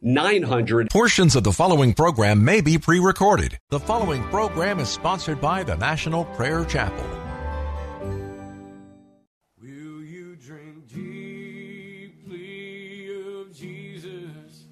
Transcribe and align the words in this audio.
900. 0.00 0.90
Portions 0.90 1.36
of 1.36 1.44
the 1.44 1.52
following 1.52 1.94
program 1.94 2.44
may 2.44 2.60
be 2.60 2.78
pre 2.78 2.98
recorded. 3.00 3.58
The 3.70 3.80
following 3.80 4.22
program 4.24 4.78
is 4.80 4.88
sponsored 4.88 5.40
by 5.40 5.62
the 5.62 5.76
National 5.76 6.24
Prayer 6.26 6.64
Chapel. 6.64 7.04
Will 9.60 10.02
you 10.02 10.36
drink 10.36 10.88
deeply 10.88 12.28
of 13.38 13.54
Jesus? 13.54 14.64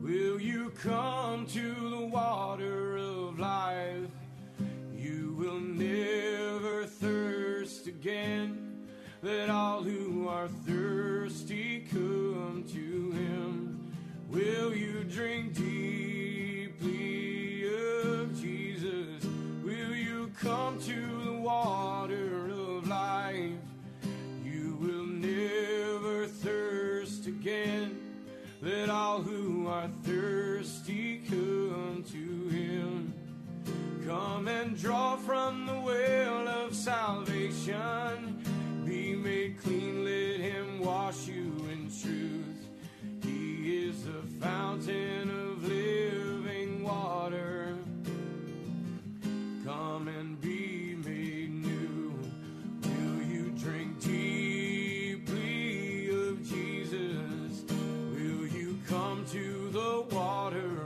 Will 0.00 0.40
you 0.40 0.70
come 0.70 1.46
to 1.46 1.74
the 1.90 2.06
water 2.06 2.96
of 2.96 3.38
life? 3.38 4.10
You 4.96 5.34
will 5.38 5.60
never 5.60 6.86
thirst 6.86 7.86
again. 7.86 8.86
Let 9.22 9.48
all 9.48 9.82
who 9.82 10.28
are 10.28 10.48
thirsty 10.48 11.86
come 11.90 12.64
to 12.72 13.10
him. 13.12 13.63
Will 14.34 14.74
you 14.74 15.04
drink 15.04 15.54
deeply 15.54 16.90
of 18.02 18.40
Jesus? 18.40 19.24
Will 19.62 19.94
you 19.94 20.32
come 20.40 20.76
to 20.80 21.24
the 21.24 21.34
water 21.34 22.48
of 22.50 22.88
life? 22.88 23.52
You 24.42 24.76
will 24.80 25.06
never 25.06 26.26
thirst 26.26 27.28
again. 27.28 27.96
Let 28.60 28.90
all 28.90 29.22
who 29.22 29.68
are 29.68 29.88
thirsty 30.02 31.18
come 31.28 32.04
to 32.10 32.48
him. 32.48 33.14
Come 34.04 34.48
and 34.48 34.76
draw 34.76 35.14
from 35.14 35.66
the 35.66 35.78
well 35.78 36.48
of 36.48 36.74
salvation. 36.74 38.42
Be 38.84 39.14
made 39.14 39.62
clean, 39.62 40.04
let 40.04 40.40
him 40.40 40.80
wash 40.80 41.28
you 41.28 41.52
in 41.70 41.88
truth. 42.02 42.43
Is 43.94 44.02
the 44.06 44.44
fountain 44.44 45.30
of 45.30 45.68
living 45.68 46.82
water. 46.82 47.76
Come 49.64 50.08
and 50.08 50.40
be 50.40 50.96
made 50.96 51.54
new. 51.54 52.18
Will 52.82 53.22
you 53.22 53.50
drink 53.50 54.00
deeply 54.00 55.28
of 56.08 56.42
Jesus? 56.42 57.62
Will 57.70 58.48
you 58.48 58.80
come 58.88 59.24
to 59.30 59.68
the 59.70 60.04
water 60.12 60.83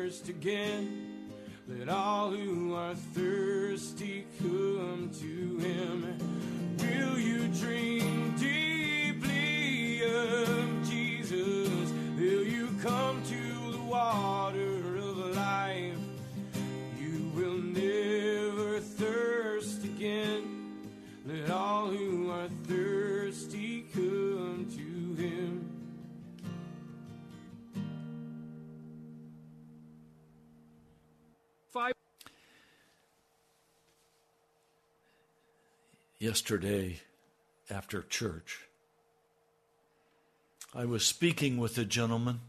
thirst 0.00 0.30
again. 0.30 1.28
Let 1.68 1.90
all 1.90 2.30
who 2.30 2.74
are 2.74 2.94
thirsty 2.94 4.24
come 4.38 5.10
to 5.20 5.58
him. 5.58 6.16
Will 6.78 7.18
you 7.18 7.48
drink 7.48 8.38
deeply 8.38 10.02
of 10.04 10.88
Jesus? 10.88 11.92
Will 12.16 12.44
you 12.44 12.68
come 12.82 13.22
to 13.24 13.72
the 13.72 13.82
water 13.82 14.69
Yesterday, 36.20 37.00
after 37.70 38.02
church, 38.02 38.66
I 40.74 40.84
was 40.84 41.02
speaking 41.02 41.56
with 41.56 41.78
a 41.78 41.84
gentleman, 41.86 42.40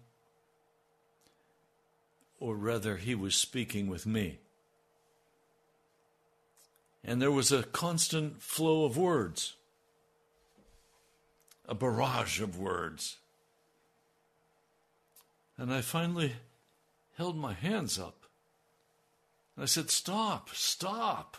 or 2.37 2.57
rather, 2.57 2.97
he 2.97 3.15
was 3.15 3.33
speaking 3.33 3.87
with 3.87 4.05
me. 4.05 4.39
And 7.01 7.21
there 7.21 7.31
was 7.31 7.53
a 7.53 7.63
constant 7.63 8.41
flow 8.41 8.83
of 8.83 8.97
words, 8.97 9.55
a 11.65 11.73
barrage 11.73 12.41
of 12.41 12.59
words. 12.59 13.19
And 15.57 15.73
I 15.73 15.79
finally 15.79 16.33
held 17.15 17.37
my 17.37 17.53
hands 17.53 17.97
up. 17.97 18.25
I 19.57 19.63
said, 19.63 19.89
Stop, 19.89 20.49
stop. 20.49 21.37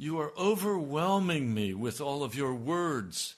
You 0.00 0.20
are 0.20 0.32
overwhelming 0.38 1.52
me 1.52 1.74
with 1.74 2.00
all 2.00 2.22
of 2.22 2.36
your 2.36 2.54
words. 2.54 3.34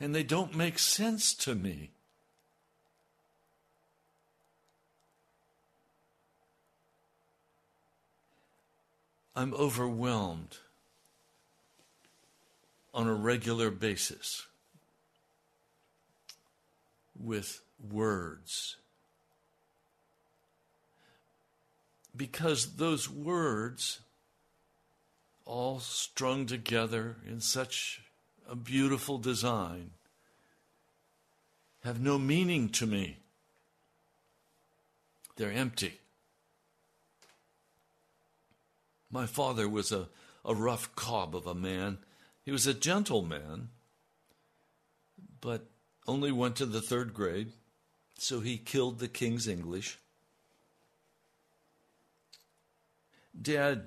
And 0.00 0.14
they 0.14 0.22
don't 0.22 0.56
make 0.56 0.78
sense 0.78 1.34
to 1.34 1.54
me. 1.54 1.90
I'm 9.36 9.52
overwhelmed 9.54 10.56
on 12.94 13.06
a 13.06 13.14
regular 13.14 13.70
basis 13.70 14.46
with 17.18 17.62
words 17.90 18.76
because 22.16 22.76
those 22.76 23.08
words, 23.08 24.00
all 25.44 25.80
strung 25.80 26.46
together 26.46 27.16
in 27.26 27.40
such 27.40 28.02
a 28.48 28.54
beautiful 28.54 29.18
design, 29.18 29.90
have 31.84 32.00
no 32.00 32.18
meaning 32.18 32.68
to 32.68 32.86
me. 32.86 33.18
They're 35.36 35.52
empty. 35.52 35.98
My 39.10 39.26
father 39.26 39.68
was 39.68 39.92
a, 39.92 40.08
a 40.44 40.54
rough 40.54 40.94
cob 40.94 41.34
of 41.34 41.46
a 41.46 41.54
man. 41.54 41.98
He 42.44 42.50
was 42.50 42.66
a 42.66 42.74
gentleman, 42.74 43.70
but 45.40 45.66
only 46.06 46.32
went 46.32 46.56
to 46.56 46.66
the 46.66 46.80
third 46.80 47.14
grade, 47.14 47.52
so 48.18 48.40
he 48.40 48.56
killed 48.56 48.98
the 48.98 49.08
King's 49.08 49.48
English. 49.48 49.98
Dad 53.40 53.84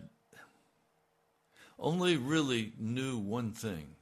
only 1.77 2.17
really 2.17 2.73
knew 2.79 3.17
one 3.17 3.51
thing, 3.51 3.95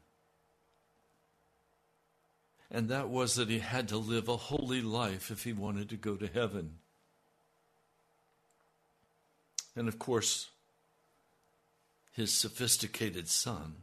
and 2.71 2.89
that 2.89 3.09
was 3.09 3.35
that 3.35 3.49
he 3.49 3.59
had 3.59 3.87
to 3.89 3.97
live 3.97 4.27
a 4.27 4.37
holy 4.37 4.81
life 4.81 5.31
if 5.31 5.43
he 5.43 5.53
wanted 5.53 5.89
to 5.89 5.97
go 5.97 6.15
to 6.15 6.27
heaven. 6.27 6.79
And 9.75 9.87
of 9.87 9.99
course, 9.99 10.49
his 12.13 12.31
sophisticated 12.31 13.27
son 13.27 13.75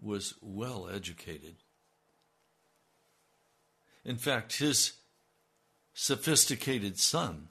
was 0.00 0.34
well 0.40 0.88
educated. 0.88 1.56
In 4.04 4.16
fact, 4.16 4.58
his 4.58 4.94
sophisticated 5.94 6.98
son 6.98 7.48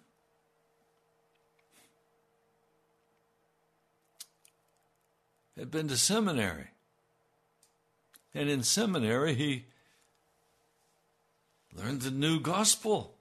had 5.58 5.72
been 5.72 5.88
to 5.88 5.98
seminary. 5.98 6.68
And 8.34 8.50
in 8.50 8.64
seminary, 8.64 9.34
he 9.34 9.66
learned 11.74 12.02
the 12.02 12.12
new 12.12 12.40
gospel. 12.40 13.16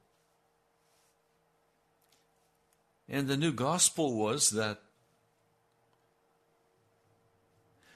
And 3.09 3.29
the 3.29 3.37
new 3.37 3.53
gospel 3.53 4.17
was 4.17 4.51
that 4.51 4.81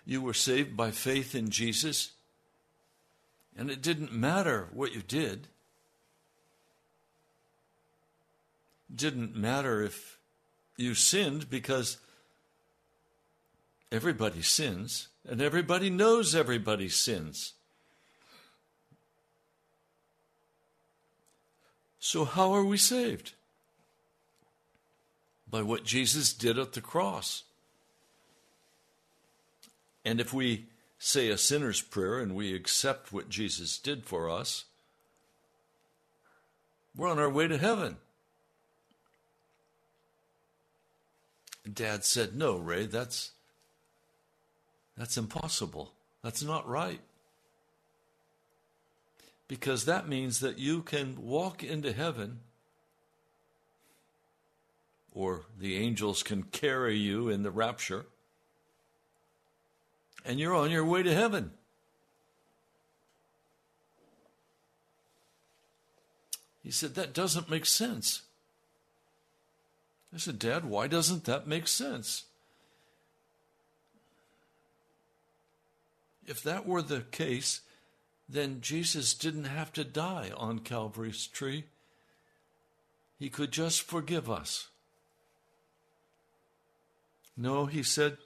you 0.06 0.22
were 0.22 0.34
saved 0.34 0.76
by 0.76 0.90
faith 0.90 1.34
in 1.34 1.50
Jesus, 1.50 2.12
and 3.56 3.70
it 3.70 3.82
didn't 3.82 4.12
matter 4.12 4.69
what 4.72 4.94
you 4.94 5.02
did. 5.02 5.48
It 8.88 8.96
didn't 8.96 9.37
matter 9.37 9.82
if 9.82 10.19
you 10.76 10.94
sinned 10.94 11.50
because 11.50 11.98
Everybody 13.92 14.42
sins, 14.42 15.08
and 15.28 15.42
everybody 15.42 15.90
knows 15.90 16.34
everybody 16.34 16.88
sins. 16.88 17.54
So, 21.98 22.25
how 22.25 22.52
are 22.54 22.64
we 22.64 22.76
saved? 22.76 23.34
By 25.48 25.62
what 25.62 25.84
Jesus 25.84 26.32
did 26.32 26.58
at 26.58 26.72
the 26.72 26.81
cross. 26.81 27.42
And 30.04 30.20
if 30.20 30.32
we 30.32 30.66
say 30.98 31.28
a 31.28 31.37
sinner's 31.37 31.81
prayer 31.81 32.19
and 32.19 32.34
we 32.34 32.54
accept 32.54 33.12
what 33.12 33.28
Jesus 33.28 33.76
did 33.78 34.06
for 34.06 34.31
us, 34.31 34.64
we're 36.96 37.08
on 37.08 37.19
our 37.19 37.31
way 37.31 37.48
to 37.48 37.58
heaven. 37.58 37.96
Dad 41.70 42.04
said, 42.04 42.34
No, 42.34 42.56
Ray, 42.56 42.87
that's 42.87 43.32
that's 44.96 45.16
impossible. 45.16 45.92
That's 46.22 46.42
not 46.42 46.69
right. 46.69 47.00
Because 49.48 49.84
that 49.84 50.08
means 50.08 50.40
that 50.40 50.58
you 50.58 50.82
can 50.82 51.16
walk 51.20 51.64
into 51.64 51.92
heaven, 51.92 52.40
or 55.12 55.42
the 55.58 55.76
angels 55.76 56.22
can 56.22 56.44
carry 56.44 56.96
you 56.96 57.28
in 57.28 57.42
the 57.42 57.50
rapture, 57.50 58.06
and 60.25 60.38
you're 60.38 60.54
on 60.54 60.70
your 60.70 60.84
way 60.84 61.02
to 61.02 61.14
heaven. 61.14 61.50
He 66.62 66.70
said, 66.70 66.94
That 66.94 67.12
doesn't 67.12 67.50
make 67.50 67.66
sense. 67.66 68.22
I 70.14 70.19
said, 70.19 70.38
Dad, 70.38 70.64
why 70.64 70.87
doesn't 70.87 71.25
that 71.25 71.46
make 71.46 71.66
sense? 71.66 72.25
If 76.31 76.44
that 76.44 76.65
were 76.65 76.81
the 76.81 77.00
case, 77.00 77.62
then 78.29 78.61
Jesus 78.61 79.15
didn't 79.15 79.47
have 79.47 79.73
to 79.73 79.82
die 79.82 80.31
on 80.37 80.61
Calvary's 80.61 81.27
tree. 81.27 81.65
He 83.19 83.29
could 83.29 83.50
just 83.50 83.82
forgive 83.82 84.31
us. 84.31 84.69
No, 87.37 87.67
he 87.67 87.82
said, 87.82 88.17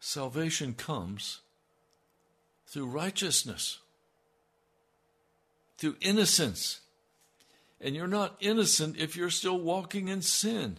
salvation 0.00 0.74
comes 0.74 1.38
through 2.66 2.86
righteousness, 2.86 3.78
through 5.78 5.96
innocence. 6.00 6.80
And 7.80 7.94
you're 7.94 8.08
not 8.08 8.36
innocent 8.40 8.96
if 8.96 9.16
you're 9.16 9.30
still 9.30 9.60
walking 9.60 10.08
in 10.08 10.22
sin. 10.22 10.78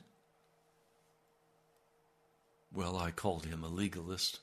Well, 2.74 2.98
I 2.98 3.12
called 3.12 3.46
him 3.46 3.64
a 3.64 3.68
legalist. 3.68 4.40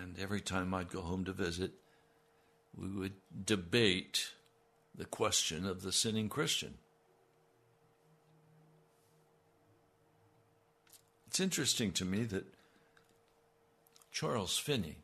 And 0.00 0.18
every 0.18 0.40
time 0.40 0.72
I'd 0.72 0.90
go 0.90 1.02
home 1.02 1.24
to 1.26 1.32
visit, 1.32 1.72
we 2.76 2.88
would 2.88 3.12
debate 3.44 4.32
the 4.94 5.04
question 5.04 5.66
of 5.66 5.82
the 5.82 5.92
sinning 5.92 6.28
Christian. 6.28 6.74
It's 11.26 11.40
interesting 11.40 11.92
to 11.92 12.04
me 12.04 12.24
that 12.24 12.46
Charles 14.12 14.56
Finney, 14.56 14.98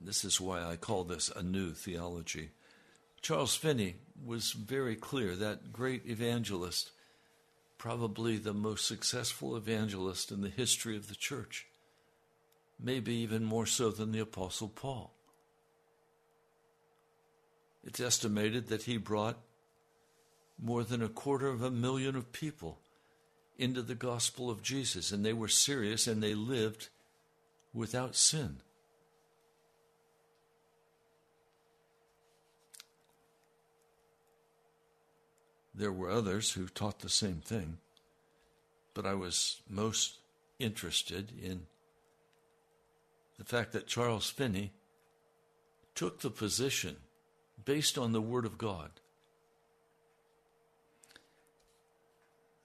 this 0.00 0.24
is 0.24 0.40
why 0.40 0.62
I 0.62 0.76
call 0.76 1.04
this 1.04 1.30
a 1.34 1.42
new 1.42 1.72
theology. 1.72 2.50
Charles 3.22 3.56
Finney 3.56 3.96
was 4.24 4.52
very 4.52 4.94
clear, 4.94 5.34
that 5.36 5.72
great 5.72 6.06
evangelist 6.06 6.92
probably 7.78 8.36
the 8.36 8.52
most 8.52 8.86
successful 8.86 9.56
evangelist 9.56 10.32
in 10.32 10.42
the 10.42 10.48
history 10.48 10.96
of 10.96 11.08
the 11.08 11.14
church, 11.14 11.66
maybe 12.78 13.14
even 13.14 13.44
more 13.44 13.66
so 13.66 13.90
than 13.90 14.12
the 14.12 14.18
Apostle 14.18 14.68
Paul. 14.68 15.12
It's 17.84 18.00
estimated 18.00 18.66
that 18.66 18.82
he 18.82 18.96
brought 18.96 19.38
more 20.60 20.82
than 20.82 21.02
a 21.02 21.08
quarter 21.08 21.48
of 21.48 21.62
a 21.62 21.70
million 21.70 22.16
of 22.16 22.32
people 22.32 22.80
into 23.56 23.80
the 23.80 23.94
gospel 23.94 24.50
of 24.50 24.62
Jesus, 24.62 25.12
and 25.12 25.24
they 25.24 25.32
were 25.32 25.48
serious 25.48 26.06
and 26.06 26.22
they 26.22 26.34
lived 26.34 26.88
without 27.72 28.16
sin. 28.16 28.60
There 35.78 35.92
were 35.92 36.10
others 36.10 36.52
who 36.52 36.66
taught 36.66 36.98
the 36.98 37.08
same 37.08 37.40
thing, 37.40 37.78
but 38.94 39.06
I 39.06 39.14
was 39.14 39.62
most 39.70 40.16
interested 40.58 41.32
in 41.40 41.66
the 43.38 43.44
fact 43.44 43.70
that 43.72 43.86
Charles 43.86 44.28
Finney 44.28 44.72
took 45.94 46.18
the 46.18 46.30
position 46.30 46.96
based 47.64 47.96
on 47.96 48.10
the 48.10 48.20
Word 48.20 48.44
of 48.44 48.58
God 48.58 48.90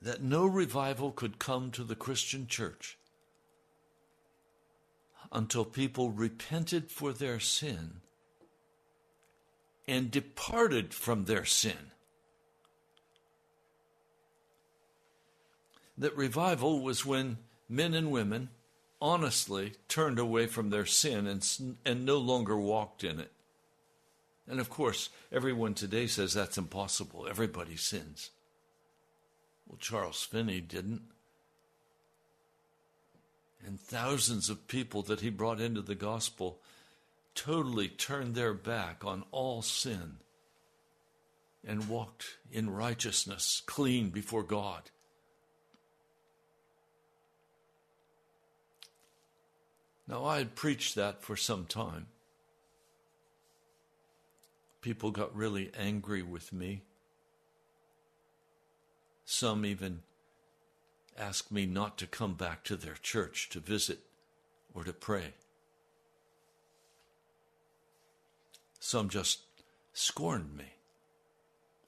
that 0.01 0.23
no 0.23 0.47
revival 0.47 1.11
could 1.11 1.37
come 1.37 1.69
to 1.69 1.83
the 1.83 1.95
Christian 1.95 2.47
church 2.47 2.97
until 5.31 5.65
people 5.65 6.09
repented 6.09 6.89
for 6.89 7.13
their 7.13 7.39
sin 7.39 8.01
and 9.87 10.09
departed 10.09 10.95
from 10.95 11.25
their 11.25 11.45
sin. 11.45 11.91
That 15.97 16.15
revival 16.15 16.81
was 16.81 17.05
when 17.05 17.37
men 17.69 17.93
and 17.93 18.11
women 18.11 18.49
honestly 19.01 19.73
turned 19.87 20.17
away 20.17 20.47
from 20.47 20.69
their 20.69 20.85
sin 20.85 21.27
and, 21.27 21.77
and 21.85 22.05
no 22.05 22.17
longer 22.17 22.57
walked 22.57 23.03
in 23.03 23.19
it. 23.19 23.31
And 24.47 24.59
of 24.59 24.69
course, 24.69 25.09
everyone 25.31 25.73
today 25.73 26.07
says 26.07 26.33
that's 26.33 26.57
impossible. 26.57 27.27
Everybody 27.29 27.75
sins. 27.75 28.31
Well, 29.67 29.77
Charles 29.77 30.23
Finney 30.23 30.61
didn't. 30.61 31.03
And 33.65 33.79
thousands 33.79 34.49
of 34.49 34.67
people 34.67 35.01
that 35.03 35.21
he 35.21 35.29
brought 35.29 35.61
into 35.61 35.81
the 35.81 35.95
gospel 35.95 36.59
totally 37.35 37.87
turned 37.87 38.35
their 38.35 38.53
back 38.53 39.05
on 39.05 39.23
all 39.31 39.61
sin 39.61 40.17
and 41.65 41.87
walked 41.87 42.37
in 42.51 42.69
righteousness, 42.69 43.61
clean 43.65 44.09
before 44.09 44.43
God. 44.43 44.91
Now, 50.07 50.25
I 50.25 50.37
had 50.37 50.55
preached 50.55 50.95
that 50.95 51.21
for 51.21 51.35
some 51.35 51.65
time. 51.65 52.07
People 54.81 55.11
got 55.11 55.35
really 55.35 55.71
angry 55.77 56.21
with 56.21 56.51
me. 56.51 56.83
Some 59.23 59.65
even 59.65 60.01
asked 61.17 61.51
me 61.51 61.65
not 61.65 61.97
to 61.99 62.07
come 62.07 62.33
back 62.33 62.63
to 62.65 62.75
their 62.75 62.95
church 62.95 63.47
to 63.49 63.59
visit 63.59 63.99
or 64.73 64.83
to 64.83 64.91
pray. 64.91 65.33
Some 68.79 69.07
just 69.07 69.39
scorned 69.93 70.57
me. 70.57 70.73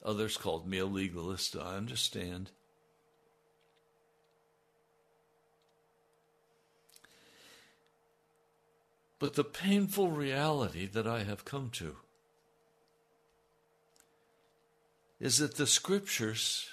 Others 0.02 0.38
called 0.38 0.66
me 0.66 0.78
a 0.78 0.86
legalist. 0.86 1.54
I 1.56 1.76
understand. 1.76 2.50
But 9.18 9.34
the 9.34 9.44
painful 9.44 10.10
reality 10.10 10.86
that 10.86 11.06
I 11.06 11.22
have 11.22 11.44
come 11.44 11.70
to 11.70 11.96
is 15.18 15.38
that 15.38 15.56
the 15.56 15.66
scriptures 15.66 16.68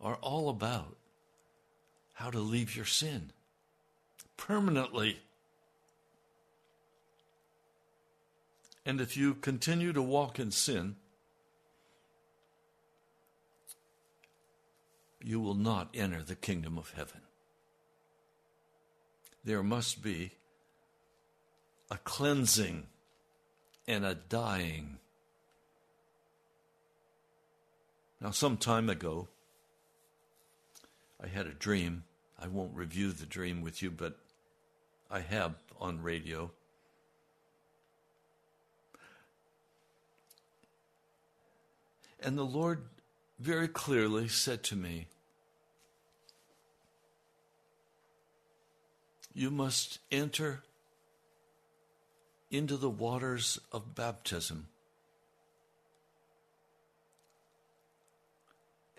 are 0.00 0.16
all 0.16 0.50
about 0.50 0.96
how 2.14 2.30
to 2.30 2.38
leave 2.38 2.76
your 2.76 2.84
sin 2.84 3.32
permanently. 4.36 5.20
And 8.84 9.00
if 9.00 9.16
you 9.16 9.34
continue 9.34 9.92
to 9.92 10.02
walk 10.02 10.38
in 10.38 10.50
sin, 10.50 10.96
you 15.24 15.40
will 15.40 15.54
not 15.54 15.88
enter 15.94 16.22
the 16.22 16.34
kingdom 16.34 16.76
of 16.76 16.92
heaven. 16.94 17.20
There 19.44 19.62
must 19.62 20.02
be 20.02 20.32
a 21.92 21.98
cleansing 22.04 22.86
and 23.86 24.02
a 24.02 24.14
dying. 24.14 24.96
Now, 28.18 28.30
some 28.30 28.56
time 28.56 28.88
ago, 28.88 29.28
I 31.22 31.26
had 31.26 31.46
a 31.46 31.52
dream. 31.52 32.04
I 32.40 32.48
won't 32.48 32.74
review 32.74 33.12
the 33.12 33.26
dream 33.26 33.60
with 33.60 33.82
you, 33.82 33.90
but 33.90 34.16
I 35.10 35.20
have 35.20 35.56
on 35.78 36.02
radio. 36.02 36.50
And 42.20 42.38
the 42.38 42.42
Lord 42.42 42.84
very 43.38 43.68
clearly 43.68 44.28
said 44.28 44.62
to 44.64 44.76
me, 44.76 45.08
You 49.34 49.50
must 49.50 49.98
enter 50.10 50.62
into 52.52 52.76
the 52.76 52.90
waters 52.90 53.58
of 53.72 53.94
baptism. 53.94 54.68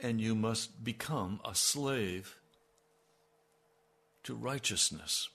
And 0.01 0.19
you 0.19 0.33
must 0.33 0.83
become 0.83 1.39
a 1.45 1.53
slave 1.53 2.35
to 4.23 4.33
righteousness, 4.33 5.29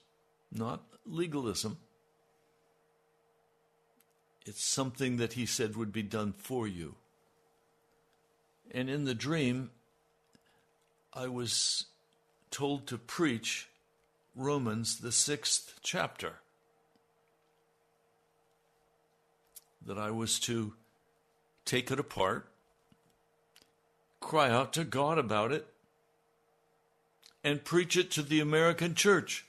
not 0.51 0.83
legalism. 1.05 1.77
It's 4.45 4.63
something 4.63 5.17
that 5.17 5.33
he 5.33 5.45
said 5.45 5.77
would 5.77 5.93
be 5.93 6.03
done 6.03 6.33
for 6.33 6.67
you. 6.67 6.95
And 8.71 8.89
in 8.89 9.05
the 9.05 9.15
dream, 9.15 9.71
I 11.13 11.27
was 11.27 11.85
told 12.51 12.85
to 12.87 12.97
preach 12.97 13.69
Romans, 14.35 14.99
the 14.99 15.11
sixth 15.11 15.79
chapter. 15.81 16.39
That 19.85 19.97
I 19.97 20.11
was 20.11 20.39
to 20.41 20.73
take 21.65 21.91
it 21.91 21.99
apart, 21.99 22.47
cry 24.19 24.49
out 24.49 24.73
to 24.73 24.83
God 24.83 25.17
about 25.17 25.51
it, 25.51 25.67
and 27.43 27.63
preach 27.63 27.95
it 27.95 28.11
to 28.11 28.21
the 28.21 28.39
American 28.39 28.95
church. 28.95 29.45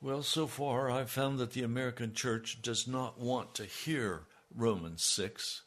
Well, 0.00 0.22
so 0.22 0.46
far 0.46 0.90
I've 0.90 1.10
found 1.10 1.38
that 1.38 1.52
the 1.52 1.62
American 1.62 2.12
church 2.12 2.60
does 2.60 2.88
not 2.88 3.20
want 3.20 3.54
to 3.54 3.64
hear 3.64 4.22
Romans 4.54 5.04
6. 5.04 5.62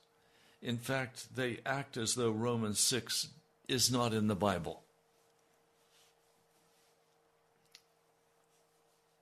In 0.61 0.77
fact, 0.77 1.35
they 1.35 1.59
act 1.65 1.95
as 1.95 2.15
though 2.15 2.31
Romans 2.31 2.79
6 2.79 3.29
is 3.67 3.91
not 3.91 4.13
in 4.13 4.27
the 4.27 4.35
Bible. 4.35 4.81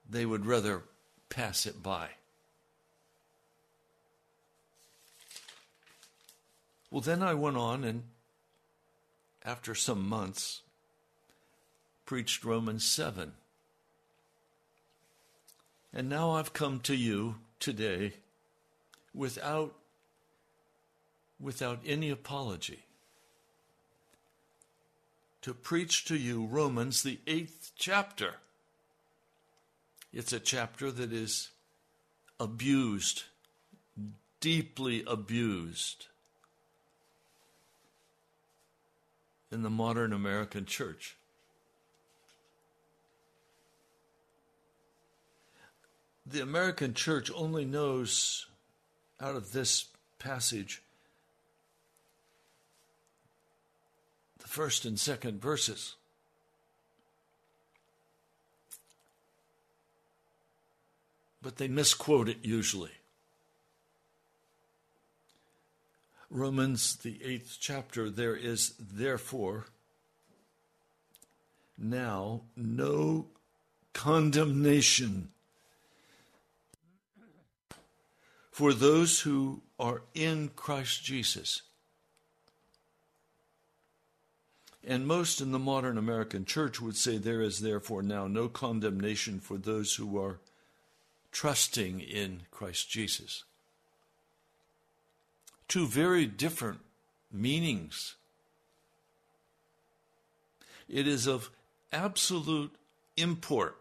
They 0.10 0.26
would 0.26 0.46
rather 0.46 0.84
pass 1.30 1.66
it 1.66 1.84
by. 1.84 2.10
Well, 6.94 7.02
then 7.02 7.24
I 7.24 7.34
went 7.34 7.58
on 7.58 7.84
and, 7.84 8.04
after 9.44 9.74
some 9.74 10.08
months, 10.08 10.62
preached 12.06 12.46
Romans 12.46 12.86
7. 12.86 13.34
And 15.92 16.08
now 16.08 16.34
I've 16.34 16.54
come 16.54 16.80
to 16.82 16.94
you 16.96 17.38
today 17.60 18.14
without, 19.12 19.74
without 21.40 21.80
any 21.84 22.12
apology 22.12 22.86
to 25.42 25.56
preach 25.56 26.06
to 26.06 26.16
you 26.16 26.46
Romans, 26.46 27.02
the 27.02 27.20
eighth 27.26 27.72
chapter. 27.76 28.36
It's 30.14 30.32
a 30.32 30.40
chapter 30.40 30.92
that 30.92 31.12
is 31.12 31.50
abused, 32.40 33.24
deeply 34.40 35.04
abused 35.08 36.06
in 39.54 39.62
the 39.62 39.70
modern 39.70 40.12
American 40.12 40.66
church. 40.66 41.16
The 46.26 46.42
American 46.42 46.94
church 46.94 47.30
only 47.34 47.64
knows 47.64 48.48
out 49.22 49.36
of 49.36 49.52
this 49.52 49.86
passage 50.18 50.82
the 54.40 54.48
first 54.48 54.86
and 54.86 55.00
second 55.00 55.40
verses. 55.40 55.96
But 61.42 61.58
they 61.58 61.68
misquote 61.68 62.28
it 62.28 62.38
usually. 62.42 62.92
Romans, 66.34 66.96
the 66.96 67.24
eighth 67.24 67.58
chapter, 67.60 68.10
there 68.10 68.36
is 68.36 68.74
therefore 68.80 69.68
now 71.78 72.42
no 72.56 73.28
condemnation 73.94 75.30
for 78.50 78.74
those 78.74 79.20
who 79.20 79.62
are 79.80 80.02
in 80.16 80.50
Christ 80.56 81.04
Jesus. 81.04 81.62
And 84.84 85.06
most 85.06 85.40
in 85.40 85.52
the 85.52 85.60
modern 85.60 86.00
American 86.00 86.46
church 86.46 86.82
would 86.82 86.98
say 86.98 87.20
there 87.20 87.42
is 87.44 87.60
therefore 87.60 88.02
now 88.02 88.26
no 88.26 88.50
condemnation 88.50 89.40
for 89.40 89.58
those 89.60 89.94
who 89.96 90.20
are 90.20 90.40
trusting 91.32 92.00
in 92.00 92.42
Christ 92.50 92.90
Jesus 92.90 93.44
two 95.68 95.88
very 95.88 96.26
different 96.26 96.80
meanings. 97.32 98.16
It 100.88 101.08
is 101.08 101.28
of 101.28 101.50
absolute 101.92 102.76
import 103.18 103.78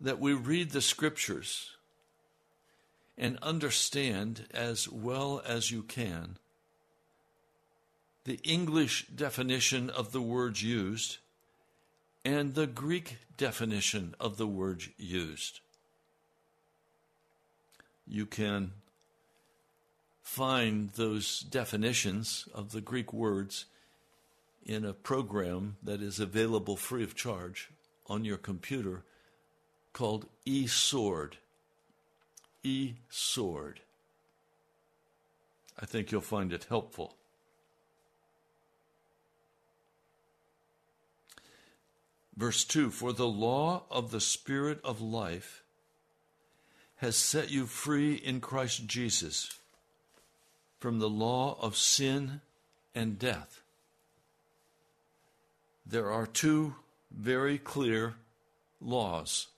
that 0.00 0.20
we 0.20 0.32
read 0.32 0.70
the 0.70 0.80
scriptures 0.80 1.76
and 3.16 3.38
understand 3.42 4.46
as 4.52 4.88
well 4.88 5.42
as 5.44 5.70
you 5.70 5.82
can 5.82 6.38
the 8.24 8.38
English 8.44 9.06
definition 9.06 9.88
of 9.88 10.12
the 10.12 10.20
words 10.20 10.62
used 10.62 11.16
and 12.26 12.54
the 12.54 12.66
Greek 12.66 13.16
definition 13.38 14.14
of 14.20 14.36
the 14.36 14.46
words 14.46 14.90
used. 14.98 15.60
You 18.06 18.26
can 18.26 18.72
find 20.28 20.90
those 20.90 21.40
definitions 21.40 22.46
of 22.54 22.70
the 22.72 22.82
Greek 22.82 23.14
words 23.14 23.64
in 24.62 24.84
a 24.84 24.92
program 24.92 25.78
that 25.82 26.02
is 26.02 26.20
available 26.20 26.76
free 26.76 27.02
of 27.02 27.14
charge 27.14 27.70
on 28.06 28.26
your 28.26 28.36
computer 28.36 29.02
called 29.94 30.26
eSword. 30.46 31.32
eSword. 32.62 33.76
I 35.80 35.86
think 35.86 36.12
you'll 36.12 36.20
find 36.20 36.52
it 36.52 36.66
helpful. 36.68 37.16
Verse 42.36 42.64
2 42.66 42.90
For 42.90 43.14
the 43.14 43.26
law 43.26 43.84
of 43.90 44.10
the 44.10 44.20
Spirit 44.20 44.78
of 44.84 45.00
life 45.00 45.62
has 46.96 47.16
set 47.16 47.50
you 47.50 47.64
free 47.64 48.12
in 48.14 48.40
Christ 48.40 48.86
Jesus 48.86 49.57
from 50.78 50.98
the 50.98 51.08
law 51.08 51.56
of 51.60 51.76
sin 51.76 52.40
and 52.94 53.18
death. 53.18 53.62
There 55.86 56.10
are 56.10 56.26
two 56.26 56.74
very 57.10 57.58
clear 57.58 58.14
laws 58.80 59.48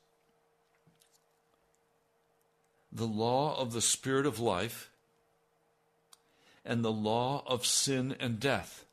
the 2.93 3.07
law 3.07 3.57
of 3.57 3.73
the 3.73 3.81
Spirit 3.81 4.27
of 4.27 4.41
life 4.41 4.91
and 6.65 6.85
the 6.85 6.93
law 6.93 7.45
of 7.47 7.65
sin 7.65 8.17
and 8.19 8.41
death. 8.41 8.85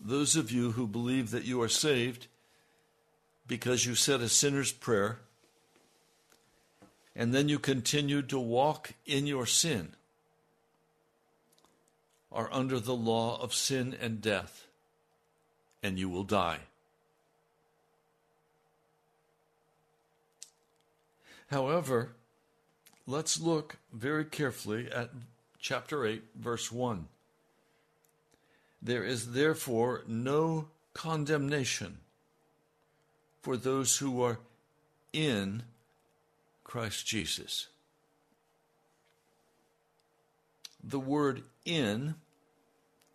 Those 0.00 0.34
of 0.34 0.50
you 0.50 0.72
who 0.72 0.86
believe 0.86 1.30
that 1.30 1.44
you 1.44 1.60
are 1.60 1.68
saved 1.68 2.26
because 3.46 3.84
you 3.84 3.94
said 3.94 4.22
a 4.22 4.28
sinner's 4.30 4.72
prayer 4.72 5.18
and 7.14 7.34
then 7.34 7.48
you 7.48 7.58
continued 7.58 8.28
to 8.30 8.38
walk 8.38 8.92
in 9.06 9.26
your 9.26 9.46
sin 9.46 9.92
are 12.34 12.52
under 12.52 12.80
the 12.80 12.94
law 12.94 13.40
of 13.40 13.54
sin 13.54 13.96
and 13.98 14.20
death, 14.20 14.66
and 15.82 15.98
you 15.98 16.08
will 16.08 16.24
die. 16.24 16.58
However, 21.50 22.10
let's 23.06 23.40
look 23.40 23.76
very 23.92 24.24
carefully 24.24 24.90
at 24.90 25.10
chapter 25.60 26.04
8, 26.04 26.22
verse 26.34 26.72
1. 26.72 27.06
There 28.82 29.04
is 29.04 29.32
therefore 29.32 30.02
no 30.08 30.68
condemnation 30.92 31.98
for 33.40 33.56
those 33.56 33.98
who 33.98 34.20
are 34.22 34.40
in 35.12 35.62
Christ 36.64 37.06
Jesus. 37.06 37.68
The 40.82 40.98
word 40.98 41.44
in 41.64 42.16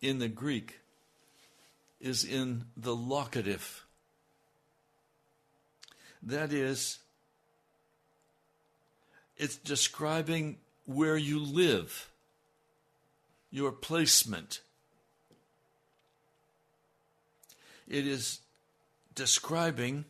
in 0.00 0.18
the 0.18 0.28
Greek 0.28 0.80
is 2.00 2.24
in 2.24 2.64
the 2.76 2.94
locative. 2.94 3.84
That 6.22 6.52
is, 6.52 6.98
it's 9.36 9.56
describing 9.56 10.58
where 10.86 11.16
you 11.16 11.38
live, 11.38 12.10
your 13.50 13.72
placement. 13.72 14.60
It 17.88 18.06
is 18.06 18.40
describing 19.14 20.04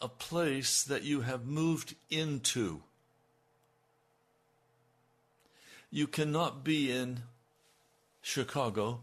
a 0.00 0.08
place 0.08 0.82
that 0.84 1.04
you 1.04 1.22
have 1.22 1.46
moved 1.46 1.94
into. 2.10 2.82
You 5.90 6.06
cannot 6.06 6.64
be 6.64 6.90
in 6.90 7.22
Chicago 8.26 9.02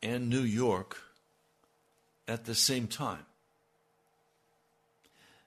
and 0.00 0.30
New 0.30 0.42
York 0.42 0.98
at 2.28 2.44
the 2.44 2.54
same 2.54 2.86
time. 2.86 3.26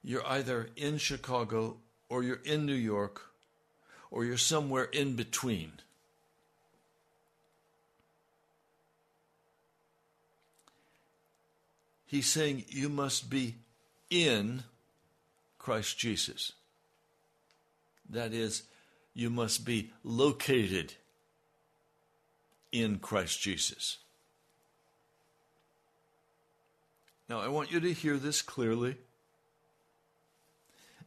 You're 0.03 0.27
either 0.27 0.67
in 0.75 0.97
Chicago 0.97 1.77
or 2.09 2.23
you're 2.23 2.41
in 2.43 2.65
New 2.65 2.73
York 2.73 3.21
or 4.11 4.25
you're 4.25 4.35
somewhere 4.35 4.83
in 4.83 5.15
between. 5.15 5.71
He's 12.05 12.27
saying 12.27 12.65
you 12.67 12.89
must 12.89 13.29
be 13.29 13.55
in 14.09 14.65
Christ 15.57 15.97
Jesus. 15.97 16.51
That 18.09 18.33
is, 18.33 18.63
you 19.13 19.29
must 19.29 19.63
be 19.63 19.91
located 20.03 20.93
in 22.71 22.99
Christ 22.99 23.41
Jesus. 23.41 23.97
Now, 27.29 27.39
I 27.39 27.47
want 27.47 27.71
you 27.71 27.79
to 27.79 27.93
hear 27.93 28.17
this 28.17 28.41
clearly. 28.41 28.97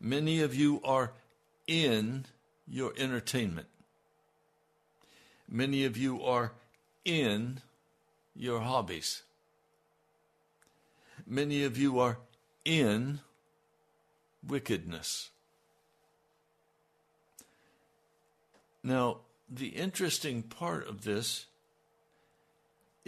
Many 0.00 0.40
of 0.40 0.54
you 0.54 0.80
are 0.84 1.12
in 1.66 2.26
your 2.68 2.92
entertainment. 2.96 3.68
Many 5.48 5.84
of 5.84 5.96
you 5.96 6.22
are 6.22 6.52
in 7.04 7.60
your 8.34 8.60
hobbies. 8.60 9.22
Many 11.26 11.64
of 11.64 11.76
you 11.76 11.98
are 11.98 12.18
in 12.64 13.20
wickedness. 14.46 15.30
Now, 18.82 19.18
the 19.48 19.68
interesting 19.68 20.42
part 20.42 20.88
of 20.88 21.02
this 21.04 21.46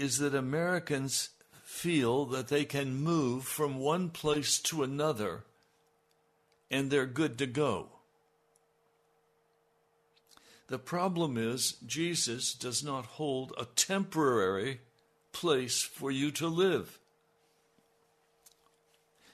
is 0.02 0.18
that 0.18 0.34
Americans 0.34 1.28
feel 1.62 2.24
that 2.24 2.48
they 2.48 2.64
can 2.64 2.92
move 2.96 3.44
from 3.44 3.78
one 3.78 4.10
place 4.10 4.58
to 4.58 4.82
another 4.82 5.44
and 6.72 6.90
they're 6.90 7.06
good 7.06 7.38
to 7.38 7.46
go. 7.46 7.86
The 10.66 10.78
problem 10.78 11.38
is, 11.38 11.76
Jesus 11.86 12.52
does 12.52 12.82
not 12.82 13.04
hold 13.06 13.52
a 13.56 13.64
temporary 13.64 14.80
place 15.30 15.82
for 15.82 16.10
you 16.10 16.32
to 16.32 16.48
live. 16.48 16.98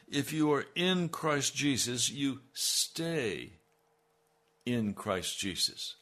If 0.07 0.35
you 0.35 0.52
are 0.52 0.66
in 0.74 1.09
Christ 1.09 1.54
Jesus, 1.54 2.11
you 2.11 2.40
stay 2.52 3.52
in 4.66 4.92
Christ 4.92 5.38
Jesus. 5.38 5.94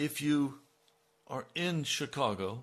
If 0.00 0.22
you 0.22 0.60
are 1.28 1.44
in 1.54 1.84
Chicago 1.84 2.62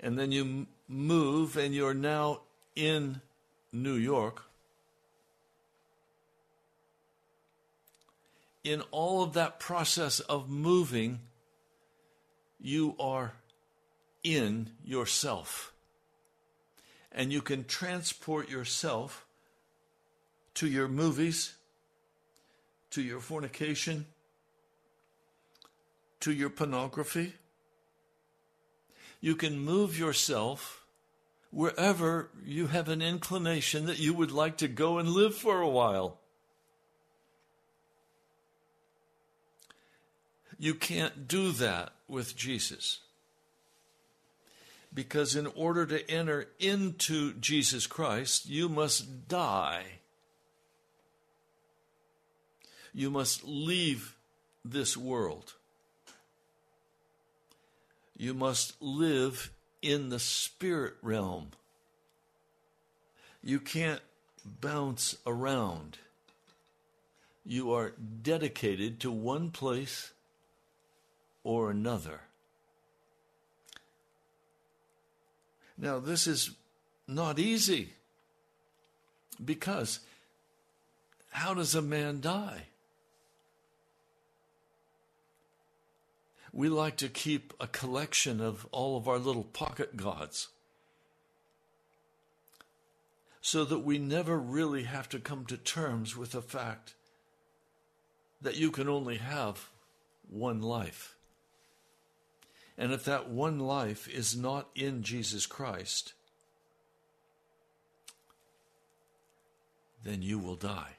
and 0.00 0.18
then 0.18 0.32
you 0.32 0.66
move 0.88 1.58
and 1.58 1.74
you're 1.74 1.92
now 1.92 2.40
in 2.74 3.20
New 3.74 3.96
York, 3.96 4.44
in 8.64 8.80
all 8.90 9.22
of 9.22 9.34
that 9.34 9.60
process 9.60 10.20
of 10.20 10.48
moving, 10.48 11.20
you 12.58 12.94
are 12.98 13.34
in 14.24 14.70
yourself. 14.82 15.74
And 17.12 17.30
you 17.30 17.42
can 17.42 17.64
transport 17.64 18.48
yourself 18.48 19.26
to 20.54 20.66
your 20.66 20.88
movies, 20.88 21.52
to 22.92 23.02
your 23.02 23.20
fornication, 23.20 24.06
to 26.20 26.32
your 26.32 26.50
pornography. 26.50 27.34
You 29.20 29.34
can 29.34 29.58
move 29.58 29.98
yourself 29.98 30.84
wherever 31.50 32.30
you 32.44 32.68
have 32.68 32.88
an 32.88 33.02
inclination 33.02 33.86
that 33.86 33.98
you 33.98 34.14
would 34.14 34.30
like 34.30 34.56
to 34.58 34.68
go 34.68 34.98
and 34.98 35.08
live 35.08 35.34
for 35.34 35.60
a 35.60 35.68
while. 35.68 36.18
You 40.58 40.74
can't 40.74 41.28
do 41.28 41.52
that 41.52 41.92
with 42.08 42.36
Jesus. 42.36 42.98
Because 44.92 45.36
in 45.36 45.46
order 45.46 45.86
to 45.86 46.10
enter 46.10 46.48
into 46.58 47.34
Jesus 47.34 47.86
Christ, 47.86 48.48
you 48.48 48.68
must 48.68 49.28
die. 49.28 49.84
You 52.92 53.10
must 53.10 53.44
leave 53.44 54.16
this 54.64 54.96
world. 54.96 55.54
You 58.18 58.34
must 58.34 58.82
live 58.82 59.52
in 59.80 60.08
the 60.08 60.18
spirit 60.18 60.94
realm. 61.00 61.52
You 63.42 63.60
can't 63.60 64.00
bounce 64.44 65.16
around. 65.24 65.98
You 67.46 67.72
are 67.72 67.94
dedicated 68.22 68.98
to 69.00 69.12
one 69.12 69.50
place 69.50 70.12
or 71.44 71.70
another. 71.70 72.22
Now, 75.78 76.00
this 76.00 76.26
is 76.26 76.50
not 77.06 77.38
easy 77.38 77.90
because 79.42 80.00
how 81.30 81.54
does 81.54 81.76
a 81.76 81.82
man 81.82 82.20
die? 82.20 82.64
We 86.58 86.68
like 86.68 86.96
to 86.96 87.08
keep 87.08 87.54
a 87.60 87.68
collection 87.68 88.40
of 88.40 88.66
all 88.72 88.96
of 88.96 89.06
our 89.06 89.20
little 89.20 89.44
pocket 89.44 89.96
gods. 89.96 90.48
so 93.40 93.64
that 93.64 93.78
we 93.78 93.96
never 93.96 94.36
really 94.36 94.82
have 94.82 95.08
to 95.08 95.20
come 95.20 95.46
to 95.46 95.56
terms 95.56 96.16
with 96.16 96.32
the 96.32 96.42
fact 96.42 96.94
that 98.42 98.56
you 98.56 98.72
can 98.72 98.88
only 98.88 99.18
have 99.18 99.70
one 100.28 100.60
life. 100.60 101.14
And 102.76 102.92
if 102.92 103.04
that 103.04 103.30
one 103.30 103.60
life 103.60 104.08
is 104.08 104.36
not 104.36 104.68
in 104.74 105.04
Jesus 105.04 105.46
Christ, 105.46 106.12
then 110.02 110.22
you 110.22 110.40
will 110.40 110.56
die. 110.56 110.97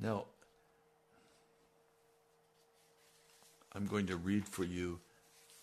Now, 0.00 0.24
I'm 3.72 3.86
going 3.86 4.06
to 4.06 4.16
read 4.16 4.48
for 4.48 4.64
you 4.64 5.00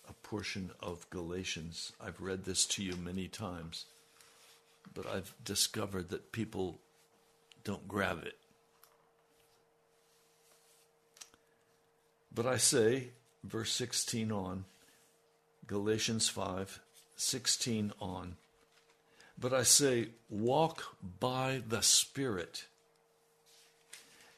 a 0.08 0.12
portion 0.12 0.70
of 0.80 1.08
Galatians. 1.10 1.92
I've 2.00 2.20
read 2.20 2.44
this 2.44 2.64
to 2.66 2.82
you 2.82 2.94
many 2.96 3.28
times, 3.28 3.84
but 4.94 5.06
I've 5.06 5.34
discovered 5.44 6.10
that 6.10 6.32
people 6.32 6.78
don't 7.64 7.86
grab 7.88 8.22
it. 8.24 8.36
But 12.32 12.46
I 12.46 12.56
say, 12.56 13.08
verse 13.42 13.72
16 13.72 14.30
on, 14.30 14.64
Galatians 15.66 16.28
5 16.28 16.80
16 17.16 17.92
on, 18.00 18.36
but 19.40 19.52
I 19.52 19.64
say, 19.64 20.10
walk 20.30 20.96
by 21.18 21.62
the 21.68 21.82
Spirit, 21.82 22.66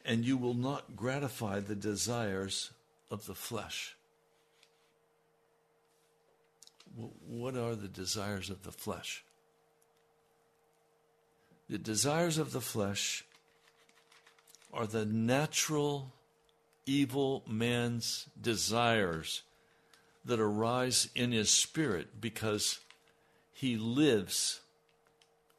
and 0.05 0.25
you 0.25 0.37
will 0.37 0.53
not 0.53 0.95
gratify 0.95 1.59
the 1.59 1.75
desires 1.75 2.71
of 3.09 3.25
the 3.25 3.35
flesh. 3.35 3.95
What 7.27 7.55
are 7.55 7.75
the 7.75 7.87
desires 7.87 8.49
of 8.49 8.63
the 8.63 8.71
flesh? 8.71 9.23
The 11.69 11.77
desires 11.77 12.37
of 12.37 12.51
the 12.51 12.61
flesh 12.61 13.23
are 14.73 14.87
the 14.87 15.05
natural 15.05 16.11
evil 16.85 17.43
man's 17.47 18.27
desires 18.39 19.43
that 20.25 20.39
arise 20.39 21.09
in 21.15 21.31
his 21.31 21.49
spirit 21.49 22.19
because 22.19 22.79
he 23.53 23.77
lives 23.77 24.61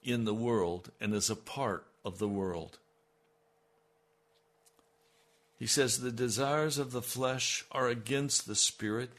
in 0.02 0.24
the 0.24 0.34
world 0.34 0.90
and 1.00 1.14
is 1.14 1.30
a 1.30 1.36
part 1.36 1.86
of 2.04 2.18
the 2.18 2.28
world. 2.28 2.78
He 5.62 5.68
says 5.68 6.00
the 6.00 6.10
desires 6.10 6.76
of 6.76 6.90
the 6.90 7.00
flesh 7.00 7.64
are 7.70 7.86
against 7.86 8.48
the 8.48 8.56
spirit, 8.56 9.10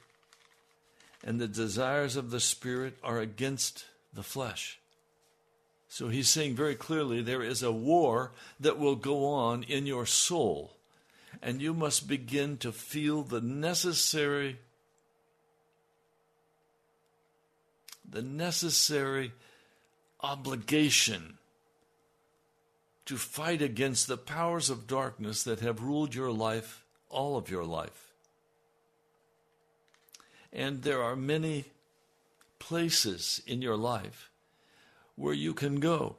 and 1.24 1.40
the 1.40 1.48
desires 1.48 2.18
of 2.18 2.32
the 2.32 2.42
spirit 2.42 2.98
are 3.02 3.20
against 3.20 3.86
the 4.14 4.24
flesh. 4.24 4.78
So 5.88 6.10
he's 6.10 6.28
saying 6.28 6.58
very 6.58 6.76
clearly 6.76 7.22
there 7.22 7.44
is 7.44 7.64
a 7.64 7.72
war 7.72 8.34
that 8.60 8.78
will 8.78 8.98
go 8.98 9.24
on 9.28 9.64
in 9.64 9.86
your 9.86 10.06
soul, 10.06 10.76
and 11.42 11.62
you 11.62 11.74
must 11.74 12.10
begin 12.10 12.58
to 12.58 12.74
feel 12.74 13.24
the 13.24 13.40
necessary 13.40 14.58
the 18.04 18.22
necessary 18.22 19.32
obligation 20.20 21.38
to 23.06 23.18
fight 23.18 23.62
against 23.62 24.08
the 24.08 24.18
powers 24.18 24.70
of 24.70 24.88
darkness 24.88 25.44
that 25.44 25.60
have 25.60 25.84
ruled 25.84 26.16
your 26.16 26.32
life 26.32 26.86
all 27.10 27.38
of 27.38 27.50
your 27.50 27.66
life. 27.66 28.14
And 30.52 30.84
there 30.84 31.02
are 31.02 31.16
many 31.16 31.66
places 32.60 33.42
in 33.46 33.62
your 33.62 33.76
life 33.76 34.30
where 35.16 35.34
you 35.34 35.54
can 35.54 35.80
go. 35.80 36.16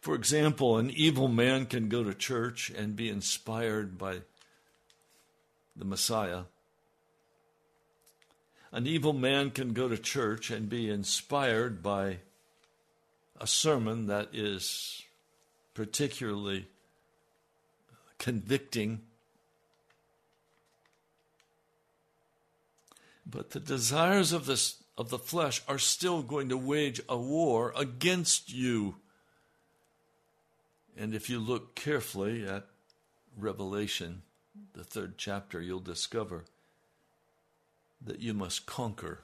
For 0.00 0.14
example, 0.16 0.78
an 0.78 0.90
evil 0.90 1.28
man 1.28 1.66
can 1.66 1.88
go 1.88 2.02
to 2.02 2.12
church 2.12 2.70
and 2.70 2.96
be 2.96 3.08
inspired 3.08 3.96
by 3.96 4.22
the 5.76 5.84
Messiah. 5.84 6.42
An 8.72 8.86
evil 8.86 9.12
man 9.12 9.50
can 9.50 9.72
go 9.72 9.88
to 9.88 9.96
church 9.96 10.50
and 10.50 10.68
be 10.68 10.90
inspired 10.90 11.82
by 11.82 12.18
a 13.42 13.46
sermon 13.46 14.06
that 14.06 14.28
is 14.32 15.02
particularly 15.74 16.68
convicting. 18.16 19.00
But 23.26 23.50
the 23.50 23.58
desires 23.58 24.32
of, 24.32 24.46
this, 24.46 24.76
of 24.96 25.10
the 25.10 25.18
flesh 25.18 25.60
are 25.66 25.80
still 25.80 26.22
going 26.22 26.50
to 26.50 26.56
wage 26.56 27.00
a 27.08 27.18
war 27.18 27.72
against 27.76 28.54
you. 28.54 28.94
And 30.96 31.12
if 31.12 31.28
you 31.28 31.40
look 31.40 31.74
carefully 31.74 32.46
at 32.46 32.66
Revelation, 33.36 34.22
the 34.74 34.84
third 34.84 35.14
chapter, 35.18 35.60
you'll 35.60 35.80
discover 35.80 36.44
that 38.04 38.20
you 38.20 38.34
must 38.34 38.66
conquer 38.66 39.22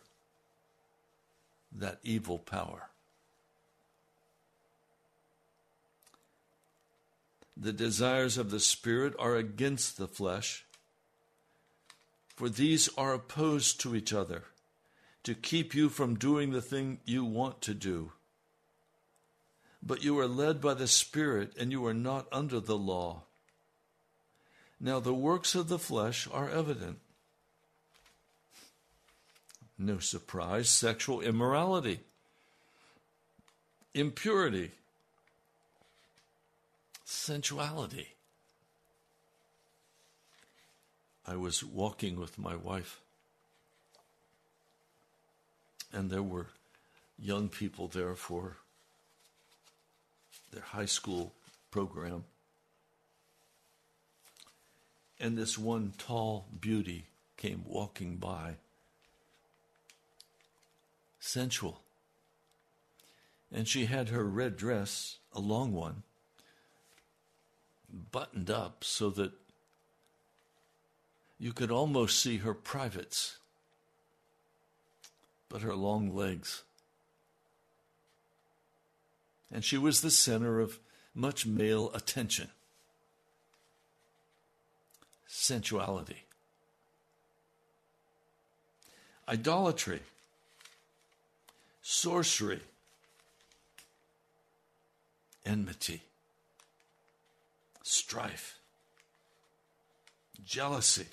that 1.70 2.00
evil 2.02 2.38
power. 2.38 2.88
The 7.60 7.72
desires 7.72 8.38
of 8.38 8.52
the 8.52 8.60
Spirit 8.60 9.14
are 9.18 9.34
against 9.34 9.98
the 9.98 10.06
flesh, 10.06 10.64
for 12.36 12.48
these 12.48 12.88
are 12.96 13.14
opposed 13.14 13.80
to 13.80 13.96
each 13.96 14.12
other 14.12 14.44
to 15.24 15.34
keep 15.34 15.74
you 15.74 15.88
from 15.88 16.14
doing 16.14 16.52
the 16.52 16.62
thing 16.62 17.00
you 17.04 17.24
want 17.24 17.60
to 17.62 17.74
do. 17.74 18.12
But 19.82 20.04
you 20.04 20.16
are 20.20 20.28
led 20.28 20.60
by 20.60 20.74
the 20.74 20.86
Spirit, 20.86 21.52
and 21.58 21.72
you 21.72 21.84
are 21.86 21.94
not 21.94 22.28
under 22.30 22.60
the 22.60 22.78
law. 22.78 23.22
Now, 24.78 25.00
the 25.00 25.14
works 25.14 25.56
of 25.56 25.68
the 25.68 25.80
flesh 25.80 26.28
are 26.32 26.48
evident. 26.48 27.00
No 29.76 29.98
surprise, 29.98 30.68
sexual 30.68 31.20
immorality, 31.20 32.00
impurity 33.94 34.70
sensuality. 37.08 38.08
I 41.26 41.36
was 41.36 41.64
walking 41.64 42.20
with 42.20 42.38
my 42.38 42.54
wife, 42.54 43.00
and 45.90 46.10
there 46.10 46.22
were 46.22 46.48
young 47.18 47.48
people 47.48 47.88
there 47.88 48.14
for 48.14 48.56
their 50.52 50.62
high 50.62 50.84
school 50.84 51.32
program. 51.70 52.24
And 55.18 55.36
this 55.36 55.56
one 55.56 55.94
tall 55.96 56.46
beauty 56.60 57.06
came 57.38 57.64
walking 57.66 58.16
by, 58.16 58.56
sensual. 61.20 61.80
And 63.50 63.66
she 63.66 63.86
had 63.86 64.10
her 64.10 64.24
red 64.24 64.58
dress, 64.58 65.16
a 65.32 65.40
long 65.40 65.72
one, 65.72 66.02
buttoned 67.88 68.50
up 68.50 68.84
so 68.84 69.10
that 69.10 69.32
you 71.38 71.52
could 71.52 71.70
almost 71.70 72.20
see 72.20 72.38
her 72.38 72.54
privates, 72.54 73.38
but 75.48 75.62
her 75.62 75.74
long 75.74 76.14
legs. 76.14 76.62
And 79.52 79.64
she 79.64 79.78
was 79.78 80.00
the 80.00 80.10
center 80.10 80.60
of 80.60 80.78
much 81.14 81.46
male 81.46 81.90
attention. 81.94 82.48
Sensuality. 85.26 86.24
Idolatry. 89.28 90.00
Sorcery. 91.82 92.60
Enmity 95.46 96.02
strife, 97.88 98.58
jealousy, 100.44 101.06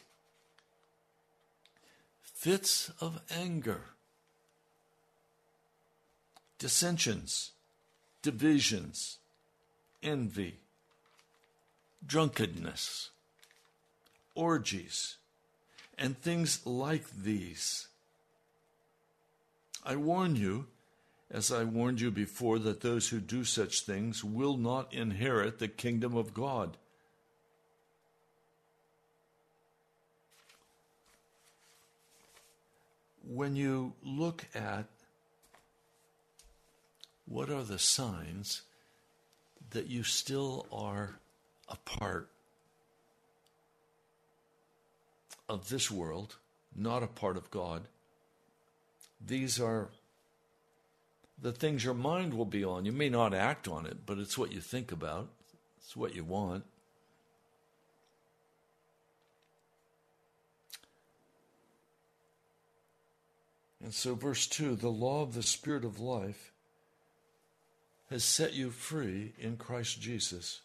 fits 2.22 2.92
of 3.00 3.22
anger, 3.32 3.82
dissensions, 6.60 7.52
divisions, 8.22 9.20
envy, 10.04 10.60
drunkenness, 12.06 13.10
orgies, 14.36 15.16
and 15.98 16.20
things 16.20 16.66
like 16.66 17.10
these. 17.10 17.88
I 19.82 19.96
warn 19.96 20.36
you 20.36 20.68
as 21.32 21.52
I 21.52 21.64
warned 21.64 22.02
you 22.02 22.12
before, 22.12 22.60
that 22.60 22.82
those 22.82 23.10
who 23.10 23.20
do 23.20 23.44
such 23.44 23.82
things 23.82 24.24
will 24.24 24.58
not 24.58 24.94
inherit 24.94 25.60
the 25.60 25.68
kingdom 25.68 26.16
of 26.16 26.34
God. 26.34 26.78
when 33.28 33.56
you 33.56 33.94
look 34.04 34.46
at 34.54 34.86
what 37.26 37.50
are 37.50 37.64
the 37.64 37.80
signs 37.80 38.62
that 39.72 39.88
you 39.88 40.04
still 40.04 40.68
are 40.72 41.20
a 41.68 41.76
part 41.78 42.30
of 45.50 45.70
this 45.70 45.90
world, 45.90 46.36
not 46.76 47.02
a 47.02 47.08
part 47.08 47.36
of 47.36 47.50
God, 47.50 47.84
these 49.26 49.60
are 49.60 49.90
the 51.42 51.52
things 51.52 51.84
your 51.84 51.94
mind 51.94 52.34
will 52.34 52.46
be 52.46 52.64
on. 52.64 52.86
You 52.86 52.92
may 52.92 53.10
not 53.10 53.34
act 53.34 53.68
on 53.68 53.86
it, 53.86 54.06
but 54.06 54.18
it's 54.18 54.38
what 54.38 54.52
you 54.52 54.62
think 54.62 54.92
about, 54.92 55.30
it's 55.78 55.96
what 55.96 56.16
you 56.16 56.24
want. 56.24 56.64
And 63.84 63.94
so, 63.94 64.16
verse 64.16 64.48
2 64.48 64.76
the 64.78 64.90
law 64.90 65.22
of 65.22 65.36
the 65.36 65.44
Spirit 65.44 65.86
of 65.86 66.00
life 66.00 66.52
has 68.10 68.24
set 68.24 68.54
you 68.54 68.72
free 68.72 69.34
in 69.38 69.58
Christ 69.58 70.02
Jesus 70.02 70.62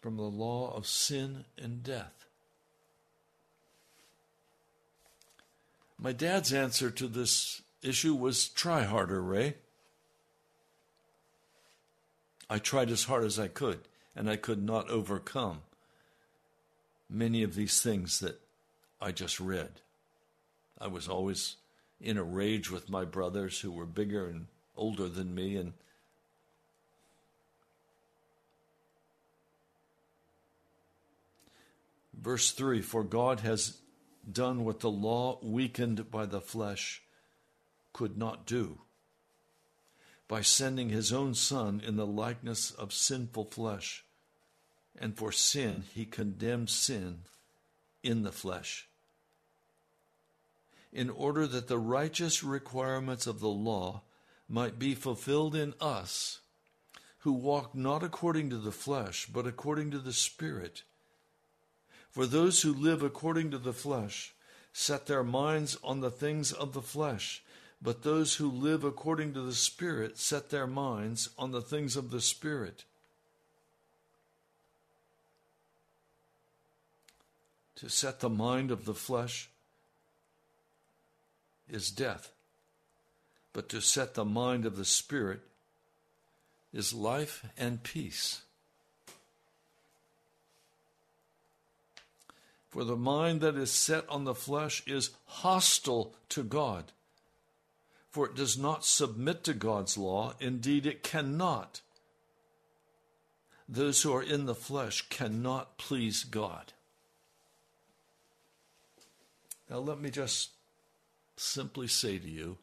from 0.00 0.16
the 0.16 0.22
law 0.22 0.74
of 0.74 0.86
sin 0.86 1.44
and 1.56 1.82
death. 1.82 2.26
My 5.98 6.12
dad's 6.12 6.52
answer 6.52 6.90
to 6.90 7.08
this 7.08 7.62
issue 7.82 8.14
was 8.14 8.48
try 8.48 8.84
harder, 8.84 9.22
Ray. 9.22 9.56
I 12.48 12.58
tried 12.58 12.90
as 12.90 13.04
hard 13.04 13.24
as 13.24 13.38
I 13.38 13.48
could, 13.48 13.80
and 14.14 14.30
I 14.30 14.36
could 14.36 14.62
not 14.62 14.88
overcome 14.88 15.62
many 17.08 17.42
of 17.42 17.54
these 17.54 17.80
things 17.80 18.20
that 18.20 18.40
I 19.00 19.12
just 19.12 19.40
read. 19.40 19.80
I 20.80 20.86
was 20.86 21.08
always 21.08 21.56
in 22.00 22.18
a 22.18 22.24
rage 22.24 22.70
with 22.70 22.90
my 22.90 23.04
brothers 23.04 23.60
who 23.60 23.70
were 23.72 23.86
bigger 23.86 24.26
and 24.28 24.46
older 24.76 25.08
than 25.08 25.34
me, 25.34 25.56
and 25.56 25.72
Verse 32.26 32.50
3 32.50 32.82
For 32.82 33.04
God 33.04 33.40
has 33.40 33.78
done 34.30 34.64
what 34.64 34.80
the 34.80 34.90
law, 34.90 35.38
weakened 35.42 36.10
by 36.10 36.26
the 36.26 36.40
flesh, 36.40 37.02
could 37.96 38.18
not 38.18 38.44
do 38.44 38.78
by 40.28 40.42
sending 40.42 40.90
his 40.90 41.14
own 41.14 41.32
Son 41.32 41.80
in 41.82 41.96
the 41.96 42.06
likeness 42.06 42.70
of 42.70 42.92
sinful 42.92 43.46
flesh. 43.46 44.04
And 44.98 45.16
for 45.16 45.32
sin, 45.32 45.84
he 45.94 46.04
condemned 46.04 46.68
sin 46.68 47.20
in 48.02 48.22
the 48.22 48.32
flesh. 48.32 48.86
In 50.92 51.08
order 51.08 51.46
that 51.46 51.68
the 51.68 51.78
righteous 51.78 52.44
requirements 52.44 53.26
of 53.26 53.40
the 53.40 53.48
law 53.48 54.02
might 54.46 54.78
be 54.78 54.94
fulfilled 54.94 55.56
in 55.56 55.72
us, 55.80 56.40
who 57.20 57.32
walk 57.32 57.74
not 57.74 58.02
according 58.02 58.50
to 58.50 58.58
the 58.58 58.72
flesh, 58.72 59.24
but 59.24 59.46
according 59.46 59.90
to 59.92 59.98
the 59.98 60.12
Spirit. 60.12 60.82
For 62.10 62.26
those 62.26 62.60
who 62.60 62.74
live 62.74 63.02
according 63.02 63.52
to 63.52 63.58
the 63.58 63.72
flesh 63.72 64.34
set 64.74 65.06
their 65.06 65.24
minds 65.24 65.78
on 65.82 66.00
the 66.00 66.10
things 66.10 66.52
of 66.52 66.74
the 66.74 66.82
flesh, 66.82 67.42
but 67.80 68.02
those 68.02 68.36
who 68.36 68.50
live 68.50 68.84
according 68.84 69.34
to 69.34 69.42
the 69.42 69.54
Spirit 69.54 70.18
set 70.18 70.50
their 70.50 70.66
minds 70.66 71.30
on 71.38 71.52
the 71.52 71.60
things 71.60 71.96
of 71.96 72.10
the 72.10 72.20
Spirit. 72.20 72.84
To 77.76 77.90
set 77.90 78.20
the 78.20 78.30
mind 78.30 78.70
of 78.70 78.86
the 78.86 78.94
flesh 78.94 79.50
is 81.68 81.90
death, 81.90 82.32
but 83.52 83.68
to 83.68 83.80
set 83.80 84.14
the 84.14 84.24
mind 84.24 84.64
of 84.64 84.76
the 84.76 84.84
Spirit 84.84 85.40
is 86.72 86.94
life 86.94 87.44
and 87.58 87.82
peace. 87.82 88.42
For 92.68 92.84
the 92.84 92.96
mind 92.96 93.40
that 93.40 93.56
is 93.56 93.70
set 93.70 94.08
on 94.08 94.24
the 94.24 94.34
flesh 94.34 94.82
is 94.86 95.10
hostile 95.24 96.14
to 96.30 96.42
God, 96.42 96.92
for 98.16 98.24
it 98.24 98.34
does 98.34 98.56
not 98.56 98.82
submit 98.82 99.44
to 99.44 99.52
God's 99.52 99.98
law. 99.98 100.32
Indeed, 100.40 100.86
it 100.86 101.02
cannot. 101.02 101.82
Those 103.68 104.00
who 104.00 104.14
are 104.14 104.22
in 104.22 104.46
the 104.46 104.54
flesh 104.54 105.06
cannot 105.10 105.76
please 105.76 106.24
God. 106.24 106.72
Now, 109.68 109.80
let 109.80 110.00
me 110.00 110.08
just 110.08 110.52
simply 111.36 111.88
say 111.88 112.16
to 112.16 112.26
you 112.26 112.56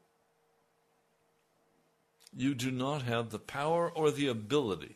you 2.35 2.55
do 2.55 2.71
not 2.71 3.03
have 3.03 3.29
the 3.29 3.37
power 3.37 3.91
or 3.91 4.09
the 4.09 4.29
ability 4.29 4.95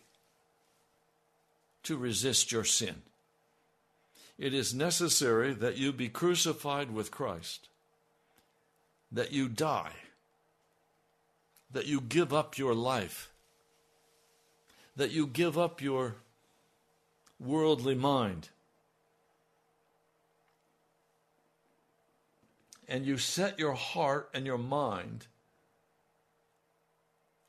to 1.84 1.98
resist 1.98 2.52
your 2.52 2.64
sin 2.64 3.04
it 4.40 4.56
is 4.56 4.74
necessary 4.74 5.54
that 5.54 5.78
you 5.78 5.94
be 5.94 6.10
crucified 6.10 6.90
with 6.90 7.12
Christ, 7.12 7.70
that 9.12 9.32
you 9.32 9.48
die, 9.48 9.94
that 11.72 11.86
you 11.86 12.02
give 12.02 12.34
up 12.34 12.58
your 12.58 12.74
life, 12.74 13.30
that 14.96 15.12
you 15.12 15.28
give 15.28 15.58
up 15.58 15.82
your 15.82 16.16
worldly 17.40 17.96
mind, 17.96 18.50
and 22.88 23.06
you 23.06 23.18
set 23.18 23.60
your 23.60 23.74
heart 23.74 24.30
and 24.34 24.46
your 24.46 24.58
mind 24.58 25.28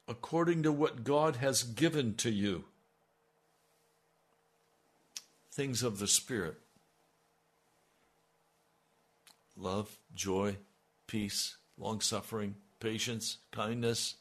according 0.09 0.63
to 0.63 0.73
what 0.73 1.05
God 1.05 1.37
has 1.37 1.63
given 1.63 2.15
to 2.15 2.31
you. 2.31 2.65
Things 5.53 5.83
of 5.83 5.99
the 5.99 6.07
Spirit. 6.07 6.57
Love, 9.57 9.99
joy, 10.15 10.57
peace, 11.07 11.57
long 11.77 12.01
suffering, 12.01 12.55
patience, 12.81 13.39
kindness. 13.53 14.17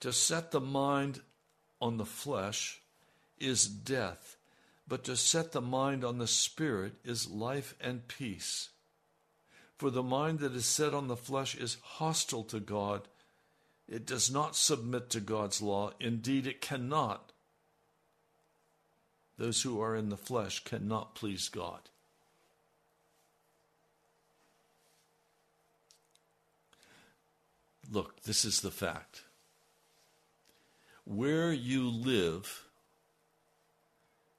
To 0.00 0.12
set 0.12 0.50
the 0.50 0.60
mind 0.60 1.20
on 1.80 1.96
the 1.96 2.04
flesh 2.04 2.80
is 3.38 3.66
death, 3.66 4.36
but 4.86 5.04
to 5.04 5.16
set 5.16 5.52
the 5.52 5.60
mind 5.60 6.04
on 6.04 6.18
the 6.18 6.26
spirit 6.26 6.94
is 7.04 7.30
life 7.30 7.74
and 7.80 8.06
peace. 8.06 8.68
For 9.76 9.90
the 9.90 10.02
mind 10.02 10.38
that 10.40 10.52
is 10.52 10.66
set 10.66 10.94
on 10.94 11.08
the 11.08 11.16
flesh 11.16 11.54
is 11.54 11.78
hostile 11.82 12.44
to 12.44 12.60
God. 12.60 13.08
It 13.88 14.06
does 14.06 14.30
not 14.30 14.56
submit 14.56 15.10
to 15.10 15.20
God's 15.20 15.60
law. 15.60 15.92
Indeed, 16.00 16.46
it 16.46 16.60
cannot. 16.60 17.32
Those 19.36 19.62
who 19.62 19.80
are 19.80 19.96
in 19.96 20.10
the 20.10 20.16
flesh 20.16 20.62
cannot 20.64 21.14
please 21.14 21.48
God. 21.48 21.90
Look, 27.94 28.24
this 28.24 28.44
is 28.44 28.60
the 28.60 28.72
fact. 28.72 29.22
Where 31.04 31.52
you 31.52 31.88
live 31.88 32.64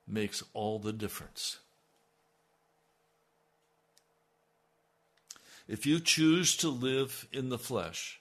makes 0.05 0.43
all 0.53 0.77
the 0.77 0.91
difference. 0.91 1.59
If 5.69 5.85
you 5.85 5.99
choose 5.99 6.57
to 6.57 6.69
live 6.69 7.27
in 7.31 7.47
the 7.47 7.57
flesh, 7.57 8.19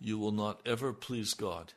you 0.00 0.18
will 0.18 0.32
not 0.32 0.60
ever 0.64 0.94
please 0.94 1.34
God. 1.34 1.74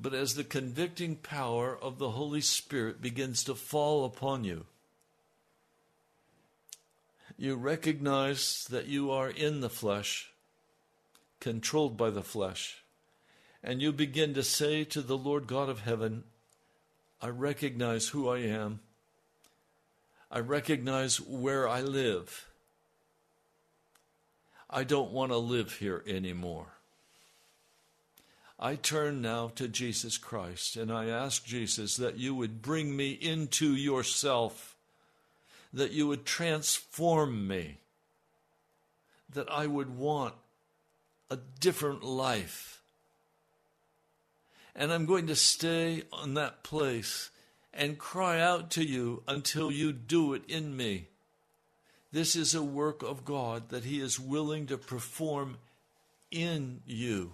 but 0.00 0.14
as 0.14 0.34
the 0.34 0.44
convicting 0.44 1.14
power 1.14 1.76
of 1.76 1.98
the 1.98 2.12
Holy 2.12 2.40
Spirit 2.40 3.02
begins 3.02 3.44
to 3.44 3.54
fall 3.54 4.06
upon 4.06 4.44
you, 4.44 4.64
you 7.40 7.56
recognize 7.56 8.66
that 8.68 8.86
you 8.86 9.10
are 9.10 9.30
in 9.30 9.60
the 9.60 9.70
flesh, 9.70 10.30
controlled 11.40 11.96
by 11.96 12.10
the 12.10 12.22
flesh, 12.22 12.84
and 13.62 13.80
you 13.80 13.92
begin 13.92 14.34
to 14.34 14.42
say 14.42 14.84
to 14.84 15.00
the 15.00 15.16
Lord 15.16 15.46
God 15.46 15.70
of 15.70 15.80
heaven, 15.80 16.24
I 17.22 17.28
recognize 17.28 18.08
who 18.08 18.28
I 18.28 18.40
am. 18.40 18.80
I 20.30 20.40
recognize 20.40 21.18
where 21.18 21.66
I 21.66 21.80
live. 21.80 22.46
I 24.68 24.84
don't 24.84 25.10
want 25.10 25.32
to 25.32 25.38
live 25.38 25.72
here 25.72 26.04
anymore. 26.06 26.66
I 28.58 28.74
turn 28.74 29.22
now 29.22 29.50
to 29.54 29.66
Jesus 29.66 30.18
Christ 30.18 30.76
and 30.76 30.92
I 30.92 31.06
ask 31.06 31.42
Jesus 31.46 31.96
that 31.96 32.18
you 32.18 32.34
would 32.34 32.60
bring 32.60 32.94
me 32.94 33.12
into 33.12 33.74
yourself, 33.74 34.76
that 35.72 35.92
you 35.92 36.06
would 36.08 36.24
transform 36.24 37.46
me, 37.46 37.78
that 39.32 39.50
I 39.50 39.66
would 39.66 39.96
want 39.96 40.34
a 41.30 41.38
different 41.60 42.02
life. 42.02 42.82
And 44.74 44.92
I'm 44.92 45.06
going 45.06 45.26
to 45.28 45.36
stay 45.36 46.02
on 46.12 46.34
that 46.34 46.62
place 46.62 47.30
and 47.72 47.98
cry 47.98 48.40
out 48.40 48.70
to 48.72 48.84
you 48.84 49.22
until 49.28 49.70
you 49.70 49.92
do 49.92 50.34
it 50.34 50.42
in 50.48 50.76
me. 50.76 51.06
This 52.12 52.34
is 52.34 52.54
a 52.54 52.62
work 52.62 53.02
of 53.02 53.24
God 53.24 53.68
that 53.68 53.84
He 53.84 54.00
is 54.00 54.18
willing 54.18 54.66
to 54.66 54.76
perform 54.76 55.58
in 56.30 56.80
you. 56.84 57.32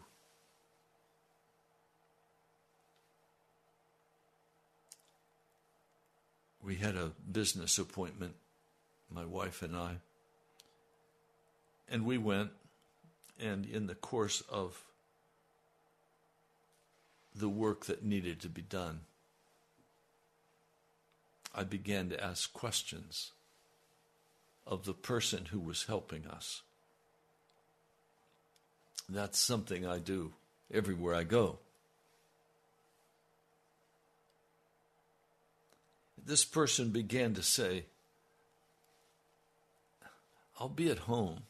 We 6.66 6.74
had 6.74 6.96
a 6.96 7.12
business 7.31 7.79
appointment, 7.79 8.35
my 9.09 9.24
wife 9.24 9.62
and 9.62 9.76
I, 9.76 9.98
and 11.88 12.05
we 12.05 12.18
went, 12.18 12.50
and 13.40 13.64
in 13.64 13.87
the 13.87 13.94
course 13.94 14.42
of 14.48 14.83
the 17.33 17.48
work 17.48 17.85
that 17.85 18.05
needed 18.05 18.40
to 18.40 18.48
be 18.48 18.62
done, 18.62 19.02
I 21.55 21.62
began 21.62 22.09
to 22.09 22.20
ask 22.22 22.52
questions 22.52 23.31
of 24.66 24.87
the 24.87 24.92
person 24.92 25.44
who 25.52 25.61
was 25.61 25.85
helping 25.85 26.26
us. 26.26 26.62
That's 29.09 29.38
something 29.38 29.87
I 29.87 30.00
do 30.00 30.33
everywhere 30.74 31.14
I 31.14 31.22
go. 31.22 31.61
This 36.27 36.45
person 36.45 36.91
began 36.91 37.35
to 37.35 37.43
say, 37.43 37.85
I'll 40.59 40.69
be 40.69 40.91
at 40.91 40.99
home, 40.99 41.43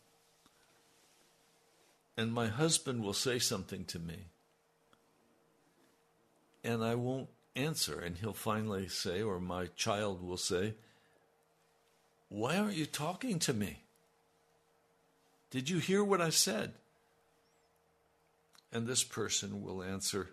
and 2.15 2.31
my 2.31 2.49
husband 2.49 3.03
will 3.03 3.15
say 3.15 3.39
something 3.39 3.87
to 3.87 3.99
me, 3.99 4.27
and 6.63 6.85
I 6.85 6.95
won't 6.95 7.29
answer. 7.55 7.99
And 7.99 8.19
he'll 8.19 8.35
finally 8.35 8.87
say, 8.87 9.23
or 9.23 9.41
my 9.41 9.69
child 9.77 10.23
will 10.23 10.37
say, 10.37 10.75
Why 12.29 12.59
aren't 12.59 12.77
you 12.77 12.85
talking 12.85 13.39
to 13.41 13.55
me? 13.55 13.79
Did 15.51 15.71
you 15.71 15.79
hear 15.79 16.05
what 16.05 16.21
I 16.21 16.29
said? 16.29 16.75
And 18.71 18.87
this 18.87 19.05
person 19.05 19.63
will 19.63 19.83
answer, 19.83 20.29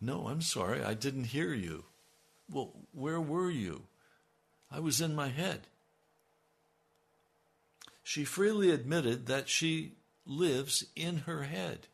No, 0.00 0.26
I'm 0.26 0.42
sorry, 0.42 0.82
I 0.82 0.94
didn't 0.94 1.24
hear 1.24 1.54
you. 1.54 1.84
Well, 2.50 2.72
where 2.92 3.20
were 3.20 3.50
you? 3.50 3.82
I 4.70 4.80
was 4.80 5.00
in 5.00 5.14
my 5.14 5.28
head. 5.28 5.66
She 8.02 8.24
freely 8.24 8.70
admitted 8.70 9.26
that 9.26 9.48
she 9.48 9.92
lives 10.24 10.84
in 10.96 11.18
her 11.18 11.42
head, 11.42 11.88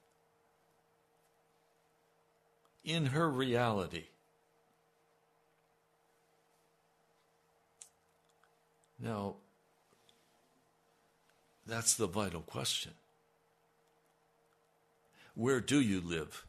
in 2.84 3.06
her 3.06 3.28
reality. 3.28 4.04
Now, 8.98 9.36
that's 11.66 11.94
the 11.94 12.06
vital 12.06 12.42
question. 12.42 12.92
Where 15.34 15.60
do 15.60 15.80
you 15.80 16.00
live? 16.00 16.44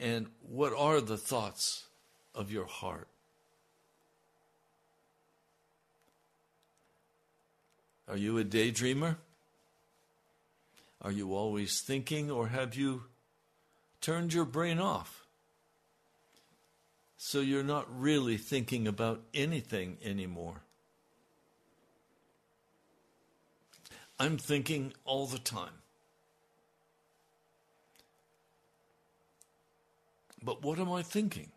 And 0.00 0.28
what 0.40 0.72
are 0.72 1.02
the 1.02 1.18
thoughts 1.18 1.84
of 2.34 2.50
your 2.50 2.64
heart? 2.64 3.06
Are 8.08 8.16
you 8.16 8.38
a 8.38 8.44
daydreamer? 8.44 9.16
Are 11.02 11.12
you 11.12 11.34
always 11.34 11.82
thinking, 11.82 12.30
or 12.30 12.48
have 12.48 12.74
you 12.74 13.04
turned 14.00 14.32
your 14.32 14.46
brain 14.46 14.78
off? 14.78 15.26
So 17.18 17.40
you're 17.40 17.62
not 17.62 17.86
really 17.94 18.38
thinking 18.38 18.88
about 18.88 19.20
anything 19.34 19.98
anymore. 20.02 20.62
I'm 24.18 24.38
thinking 24.38 24.94
all 25.04 25.26
the 25.26 25.38
time. 25.38 25.74
But 30.42 30.62
what 30.62 30.78
am 30.78 30.90
I 30.90 31.02
thinking? 31.02 31.50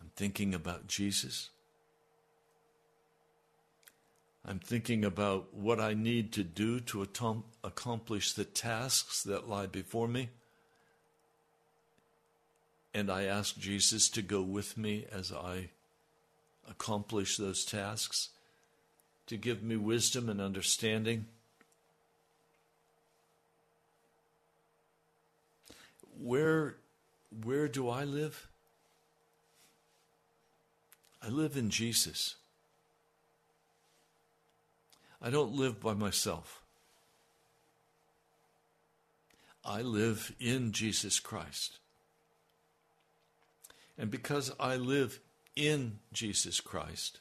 I'm 0.00 0.10
thinking 0.16 0.54
about 0.54 0.86
Jesus. 0.86 1.50
I'm 4.44 4.58
thinking 4.58 5.04
about 5.04 5.52
what 5.52 5.80
I 5.80 5.94
need 5.94 6.32
to 6.32 6.44
do 6.44 6.80
to 6.80 7.02
atom- 7.02 7.44
accomplish 7.62 8.32
the 8.32 8.44
tasks 8.44 9.22
that 9.24 9.48
lie 9.48 9.66
before 9.66 10.08
me 10.08 10.30
and 12.92 13.10
I 13.10 13.24
ask 13.24 13.58
Jesus 13.58 14.08
to 14.10 14.22
go 14.22 14.42
with 14.42 14.76
me 14.76 15.06
as 15.12 15.32
I 15.32 15.70
accomplish 16.68 17.36
those 17.36 17.64
tasks, 17.64 18.30
to 19.26 19.36
give 19.36 19.62
me 19.62 19.76
wisdom 19.76 20.28
and 20.28 20.40
understanding. 20.40 21.26
Where, 26.22 26.76
where 27.44 27.66
do 27.66 27.88
I 27.88 28.04
live? 28.04 28.46
I 31.22 31.28
live 31.28 31.56
in 31.56 31.70
Jesus. 31.70 32.36
I 35.22 35.30
don't 35.30 35.52
live 35.52 35.80
by 35.80 35.94
myself. 35.94 36.62
I 39.64 39.82
live 39.82 40.34
in 40.40 40.72
Jesus 40.72 41.20
Christ. 41.20 41.78
And 43.98 44.10
because 44.10 44.52
I 44.58 44.76
live 44.76 45.20
in 45.56 45.98
Jesus 46.12 46.60
Christ, 46.60 47.20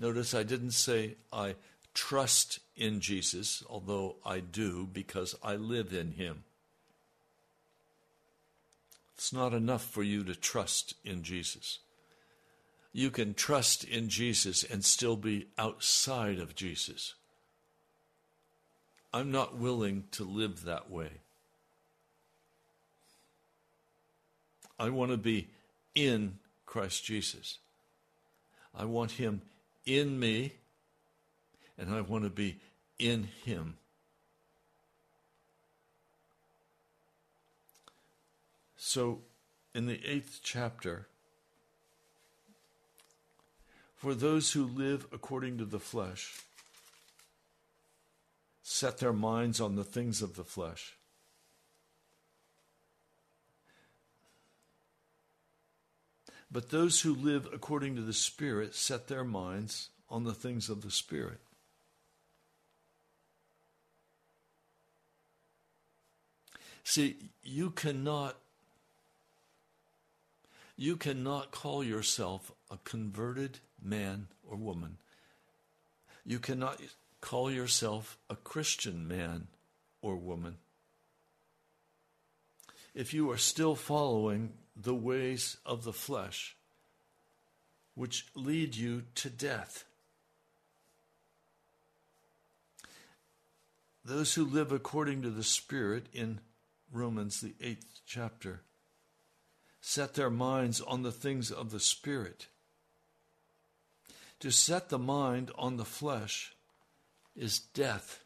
notice 0.00 0.34
I 0.34 0.44
didn't 0.44 0.72
say 0.72 1.16
I 1.32 1.56
trust 1.92 2.60
in 2.76 3.00
Jesus, 3.00 3.64
although 3.68 4.16
I 4.24 4.40
do 4.40 4.88
because 4.92 5.34
I 5.42 5.56
live 5.56 5.92
in 5.92 6.12
Him. 6.12 6.44
It's 9.16 9.32
not 9.32 9.54
enough 9.54 9.84
for 9.84 10.02
you 10.02 10.24
to 10.24 10.34
trust 10.34 10.94
in 11.04 11.22
Jesus. 11.22 11.78
You 12.92 13.10
can 13.10 13.34
trust 13.34 13.82
in 13.84 14.08
Jesus 14.08 14.62
and 14.62 14.84
still 14.84 15.16
be 15.16 15.48
outside 15.58 16.38
of 16.38 16.54
Jesus. 16.54 17.14
I'm 19.12 19.30
not 19.30 19.56
willing 19.56 20.04
to 20.12 20.24
live 20.24 20.64
that 20.64 20.90
way. 20.90 21.10
I 24.78 24.90
want 24.90 25.10
to 25.10 25.16
be 25.16 25.48
in 25.94 26.38
Christ 26.66 27.04
Jesus. 27.04 27.58
I 28.74 28.84
want 28.84 29.12
Him 29.12 29.40
in 29.86 30.20
me, 30.20 30.52
and 31.78 31.94
I 31.94 32.02
want 32.02 32.24
to 32.24 32.30
be 32.30 32.58
in 32.98 33.28
Him. 33.44 33.78
So, 38.88 39.22
in 39.74 39.86
the 39.86 40.00
eighth 40.08 40.42
chapter, 40.44 41.08
for 43.96 44.14
those 44.14 44.52
who 44.52 44.64
live 44.64 45.08
according 45.12 45.58
to 45.58 45.64
the 45.64 45.80
flesh, 45.80 46.40
set 48.62 48.98
their 48.98 49.12
minds 49.12 49.60
on 49.60 49.74
the 49.74 49.82
things 49.82 50.22
of 50.22 50.36
the 50.36 50.44
flesh. 50.44 50.94
But 56.48 56.70
those 56.70 57.00
who 57.00 57.12
live 57.12 57.48
according 57.52 57.96
to 57.96 58.02
the 58.02 58.12
Spirit 58.12 58.76
set 58.76 59.08
their 59.08 59.24
minds 59.24 59.88
on 60.08 60.22
the 60.22 60.32
things 60.32 60.70
of 60.70 60.82
the 60.82 60.92
Spirit. 60.92 61.40
See, 66.84 67.16
you 67.42 67.70
cannot 67.70 68.36
you 70.76 70.96
cannot 70.96 71.50
call 71.50 71.82
yourself 71.82 72.52
a 72.70 72.78
converted 72.84 73.58
man 73.82 74.28
or 74.48 74.56
woman. 74.56 74.98
You 76.24 76.38
cannot 76.38 76.80
call 77.20 77.50
yourself 77.50 78.18
a 78.28 78.36
Christian 78.36 79.08
man 79.08 79.48
or 80.02 80.16
woman 80.16 80.56
if 82.96 83.12
you 83.12 83.30
are 83.30 83.36
still 83.36 83.74
following 83.74 84.54
the 84.74 84.94
ways 84.94 85.58
of 85.66 85.84
the 85.84 85.92
flesh, 85.92 86.56
which 87.94 88.26
lead 88.34 88.74
you 88.74 89.02
to 89.14 89.28
death. 89.28 89.84
Those 94.02 94.32
who 94.34 94.46
live 94.46 94.72
according 94.72 95.22
to 95.22 95.30
the 95.30 95.44
Spirit 95.44 96.06
in 96.14 96.40
Romans, 96.90 97.42
the 97.42 97.54
eighth 97.60 98.00
chapter, 98.06 98.62
set 99.80 100.14
their 100.14 100.30
minds 100.30 100.80
on 100.80 101.02
the 101.02 101.12
things 101.12 101.50
of 101.50 101.70
the 101.70 101.80
Spirit. 101.80 102.48
To 104.40 104.50
set 104.50 104.88
the 104.88 104.98
mind 104.98 105.50
on 105.56 105.76
the 105.76 105.84
flesh 105.84 106.54
is 107.34 107.58
death, 107.58 108.24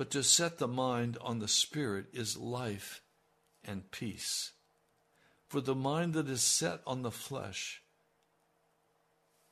But 0.00 0.10
to 0.12 0.22
set 0.22 0.56
the 0.56 0.66
mind 0.66 1.18
on 1.20 1.40
the 1.40 1.46
Spirit 1.46 2.06
is 2.14 2.38
life 2.38 3.02
and 3.62 3.90
peace. 3.90 4.52
For 5.46 5.60
the 5.60 5.74
mind 5.74 6.14
that 6.14 6.26
is 6.26 6.40
set 6.40 6.80
on 6.86 7.02
the 7.02 7.10
flesh 7.10 7.82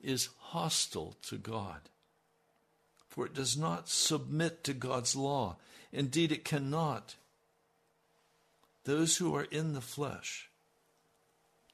is 0.01 0.31
hostile 0.39 1.17
to 1.25 1.37
God, 1.37 1.91
for 3.09 3.27
it 3.27 3.35
does 3.35 3.59
not 3.59 3.91
submit 3.91 4.65
to 4.65 4.73
God's 4.73 5.15
law. 5.15 5.57
Indeed, 5.93 6.33
it 6.33 6.47
cannot. 6.47 7.17
Those 8.85 9.19
who 9.19 9.35
are 9.35 9.45
in 9.45 9.75
the 9.75 9.83
flesh 9.83 10.48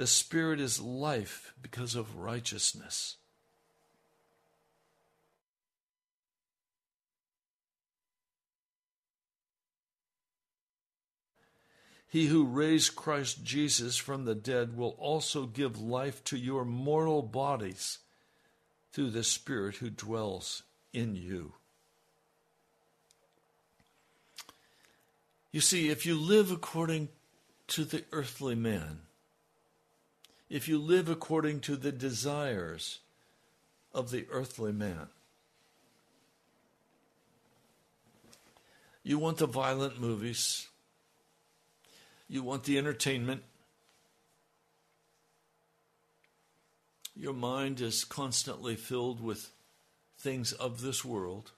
the 0.00 0.06
Spirit 0.06 0.60
is 0.60 0.80
life 0.80 1.52
because 1.60 1.94
of 1.94 2.16
righteousness. 2.16 3.18
He 12.08 12.28
who 12.28 12.46
raised 12.46 12.96
Christ 12.96 13.44
Jesus 13.44 13.98
from 13.98 14.24
the 14.24 14.34
dead 14.34 14.74
will 14.74 14.96
also 14.98 15.44
give 15.44 15.78
life 15.78 16.24
to 16.24 16.38
your 16.38 16.64
mortal 16.64 17.20
bodies 17.20 17.98
through 18.94 19.10
the 19.10 19.22
Spirit 19.22 19.76
who 19.76 19.90
dwells 19.90 20.62
in 20.94 21.14
you. 21.14 21.52
You 25.52 25.60
see, 25.60 25.90
if 25.90 26.06
you 26.06 26.18
live 26.18 26.50
according 26.50 27.10
to 27.66 27.84
the 27.84 28.02
earthly 28.12 28.54
man, 28.54 29.00
if 30.50 30.66
you 30.66 30.78
live 30.78 31.08
according 31.08 31.60
to 31.60 31.76
the 31.76 31.92
desires 31.92 32.98
of 33.94 34.10
the 34.10 34.26
earthly 34.32 34.72
man, 34.72 35.06
you 39.04 39.16
want 39.16 39.38
the 39.38 39.46
violent 39.46 40.00
movies, 40.00 40.66
you 42.28 42.42
want 42.42 42.64
the 42.64 42.76
entertainment. 42.76 43.44
Your 47.14 47.32
mind 47.32 47.80
is 47.80 48.04
constantly 48.04 48.74
filled 48.74 49.22
with 49.22 49.50
things 50.18 50.52
of 50.52 50.80
this 50.80 51.04
world. 51.04 51.52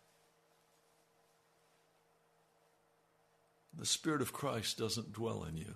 The 3.78 3.86
Spirit 3.86 4.20
of 4.20 4.32
Christ 4.32 4.76
doesn't 4.76 5.14
dwell 5.14 5.44
in 5.44 5.56
you. 5.56 5.74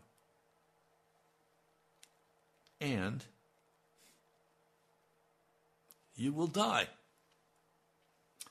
And 2.81 3.25
you 6.15 6.33
will 6.33 6.47
die. 6.47 6.89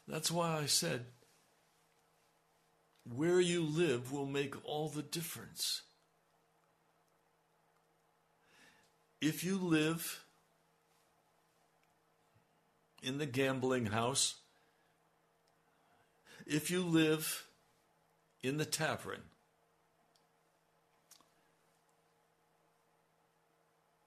That's 0.07 0.31
why 0.31 0.57
I 0.57 0.65
said, 0.65 1.05
where 3.15 3.39
you 3.39 3.61
live 3.61 4.11
will 4.11 4.25
make 4.25 4.55
all 4.65 4.89
the 4.89 5.01
difference. 5.01 5.81
if 9.25 9.43
you 9.43 9.57
live 9.57 10.23
in 13.01 13.17
the 13.17 13.25
gambling 13.25 13.87
house, 13.87 14.35
if 16.45 16.69
you 16.69 16.83
live 16.83 17.47
in 18.43 18.57
the 18.57 18.65
tavern, 18.65 19.21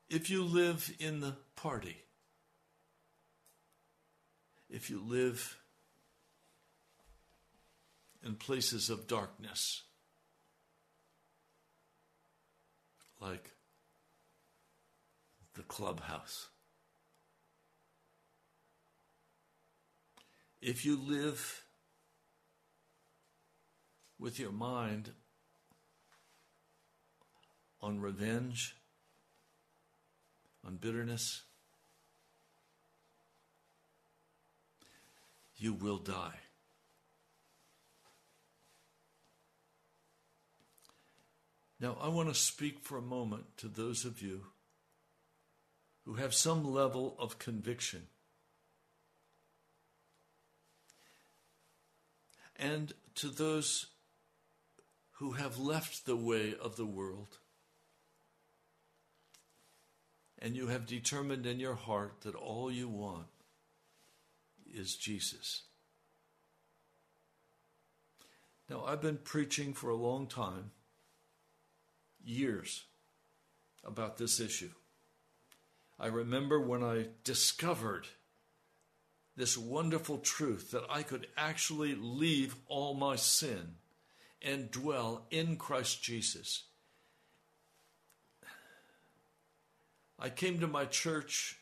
if 0.09 0.31
you 0.31 0.43
live 0.43 0.93
in 0.99 1.21
the 1.21 1.37
party, 1.57 1.97
if 4.71 4.91
you 4.91 5.03
live 5.05 5.59
in 8.25 8.35
places 8.35 8.91
of 8.91 9.07
darkness, 9.07 9.83
like 13.21 13.51
the 15.55 15.63
clubhouse. 15.63 16.49
If 20.61 20.85
you 20.85 20.97
live 20.97 21.65
with 24.19 24.39
your 24.39 24.53
mind 24.53 25.11
on 27.81 28.01
revenge, 28.01 28.78
on 30.69 30.77
bitterness, 30.77 31.45
you 35.57 35.73
will 35.73 35.97
die. 35.97 36.41
Now, 41.81 41.97
I 42.03 42.09
want 42.09 42.29
to 42.29 42.35
speak 42.35 42.81
for 42.83 42.99
a 42.99 43.03
moment 43.03 43.45
to 43.59 43.69
those 43.69 44.05
of 44.05 44.21
you 44.21 44.43
who 46.05 46.15
have 46.15 46.35
some 46.35 46.71
level 46.71 47.17
of 47.19 47.39
conviction. 47.39 48.03
And 52.57 52.93
to 53.15 53.29
those 53.29 53.87
who 55.13 55.33
have 55.33 55.59
left 55.59 56.05
the 56.05 56.17
way 56.17 56.55
of 56.61 56.77
the 56.77 56.85
world, 56.85 57.39
and 60.41 60.57
you 60.57 60.69
have 60.69 60.87
determined 60.87 61.47
in 61.47 61.59
your 61.59 61.75
heart 61.75 62.21
that 62.23 62.35
all 62.35 62.71
you 62.71 62.89
want 62.89 63.27
is 64.73 64.97
Jesus. 64.97 65.63
Now, 68.71 68.85
I've 68.85 69.01
been 69.01 69.19
preaching 69.19 69.73
for 69.73 69.91
a 69.91 69.97
long 69.97 70.27
time, 70.27 70.73
years, 72.23 72.85
about 73.83 74.19
this 74.19 74.41
issue. 74.41 74.71
I 75.99 76.09
remember 76.09 76.61
when 76.61 76.85
I 76.85 77.07
discovered 77.25 78.07
this 79.37 79.57
wonderful 79.57 80.19
truth 80.19 80.73
that 80.73 80.85
I 80.91 81.03
could 81.03 81.29
actually 81.37 81.95
leave 81.95 82.57
all 82.67 82.95
my 82.95 83.17
sin 83.17 83.77
and 84.43 84.71
dwell 84.71 85.27
in 85.31 85.57
Christ 85.57 86.03
Jesus. 86.03 86.65
I 90.19 90.31
came 90.31 90.61
to 90.61 90.67
my 90.67 90.85
church 90.85 91.59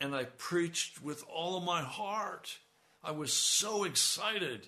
and 0.00 0.14
I 0.14 0.24
preached 0.24 1.02
with 1.02 1.24
all 1.32 1.56
of 1.56 1.64
my 1.64 1.82
heart. 1.82 2.58
I 3.04 3.12
was 3.12 3.32
so 3.32 3.84
excited. 3.84 4.66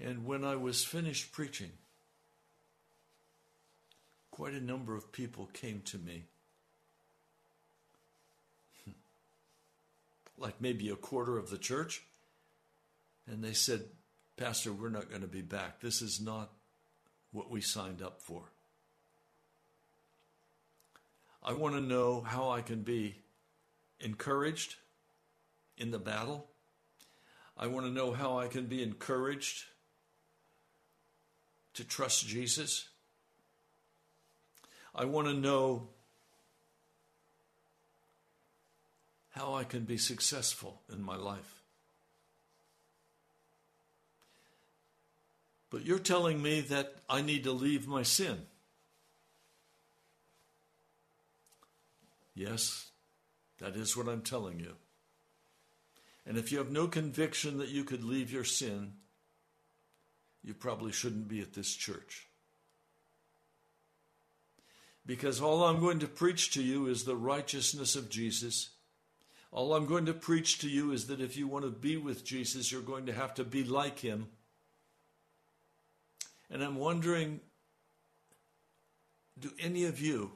And 0.00 0.24
when 0.26 0.44
I 0.44 0.56
was 0.56 0.84
finished 0.84 1.32
preaching, 1.32 1.72
quite 4.30 4.52
a 4.52 4.60
number 4.60 4.94
of 4.94 5.10
people 5.10 5.48
came 5.52 5.80
to 5.86 5.98
me. 5.98 6.24
like 10.38 10.60
maybe 10.60 10.90
a 10.90 10.96
quarter 10.96 11.38
of 11.38 11.50
the 11.50 11.58
church. 11.58 12.02
And 13.26 13.42
they 13.42 13.54
said, 13.54 13.82
Pastor, 14.36 14.72
we're 14.72 14.90
not 14.90 15.08
going 15.08 15.22
to 15.22 15.26
be 15.26 15.42
back. 15.42 15.80
This 15.80 16.02
is 16.02 16.20
not 16.20 16.52
what 17.32 17.50
we 17.50 17.60
signed 17.60 18.00
up 18.00 18.22
for. 18.22 18.44
I 21.42 21.52
want 21.52 21.74
to 21.74 21.80
know 21.80 22.20
how 22.20 22.50
I 22.50 22.60
can 22.60 22.82
be 22.82 23.16
encouraged 24.00 24.76
in 25.76 25.90
the 25.90 25.98
battle. 25.98 26.46
I 27.56 27.66
want 27.66 27.86
to 27.86 27.92
know 27.92 28.12
how 28.12 28.38
I 28.38 28.48
can 28.48 28.66
be 28.66 28.82
encouraged 28.82 29.64
to 31.74 31.84
trust 31.84 32.26
Jesus. 32.26 32.88
I 34.94 35.04
want 35.04 35.28
to 35.28 35.34
know 35.34 35.88
how 39.30 39.54
I 39.54 39.62
can 39.62 39.84
be 39.84 39.96
successful 39.96 40.82
in 40.92 41.02
my 41.02 41.16
life. 41.16 41.62
But 45.70 45.84
you're 45.84 46.00
telling 46.00 46.42
me 46.42 46.62
that 46.62 46.96
I 47.08 47.22
need 47.22 47.44
to 47.44 47.52
leave 47.52 47.86
my 47.86 48.02
sin. 48.02 48.47
Yes, 52.38 52.92
that 53.58 53.74
is 53.74 53.96
what 53.96 54.06
I'm 54.06 54.22
telling 54.22 54.60
you. 54.60 54.76
And 56.24 56.38
if 56.38 56.52
you 56.52 56.58
have 56.58 56.70
no 56.70 56.86
conviction 56.86 57.58
that 57.58 57.70
you 57.70 57.82
could 57.82 58.04
leave 58.04 58.30
your 58.30 58.44
sin, 58.44 58.92
you 60.44 60.54
probably 60.54 60.92
shouldn't 60.92 61.26
be 61.26 61.40
at 61.40 61.54
this 61.54 61.74
church. 61.74 62.28
Because 65.04 65.40
all 65.40 65.64
I'm 65.64 65.80
going 65.80 65.98
to 65.98 66.06
preach 66.06 66.52
to 66.52 66.62
you 66.62 66.86
is 66.86 67.02
the 67.02 67.16
righteousness 67.16 67.96
of 67.96 68.08
Jesus. 68.08 68.70
All 69.50 69.74
I'm 69.74 69.86
going 69.86 70.06
to 70.06 70.14
preach 70.14 70.58
to 70.60 70.68
you 70.68 70.92
is 70.92 71.08
that 71.08 71.20
if 71.20 71.36
you 71.36 71.48
want 71.48 71.64
to 71.64 71.72
be 71.72 71.96
with 71.96 72.24
Jesus, 72.24 72.70
you're 72.70 72.82
going 72.82 73.06
to 73.06 73.12
have 73.12 73.34
to 73.34 73.42
be 73.42 73.64
like 73.64 73.98
him. 73.98 74.28
And 76.48 76.62
I'm 76.62 76.76
wondering 76.76 77.40
do 79.40 79.50
any 79.58 79.86
of 79.86 80.00
you 80.00 80.32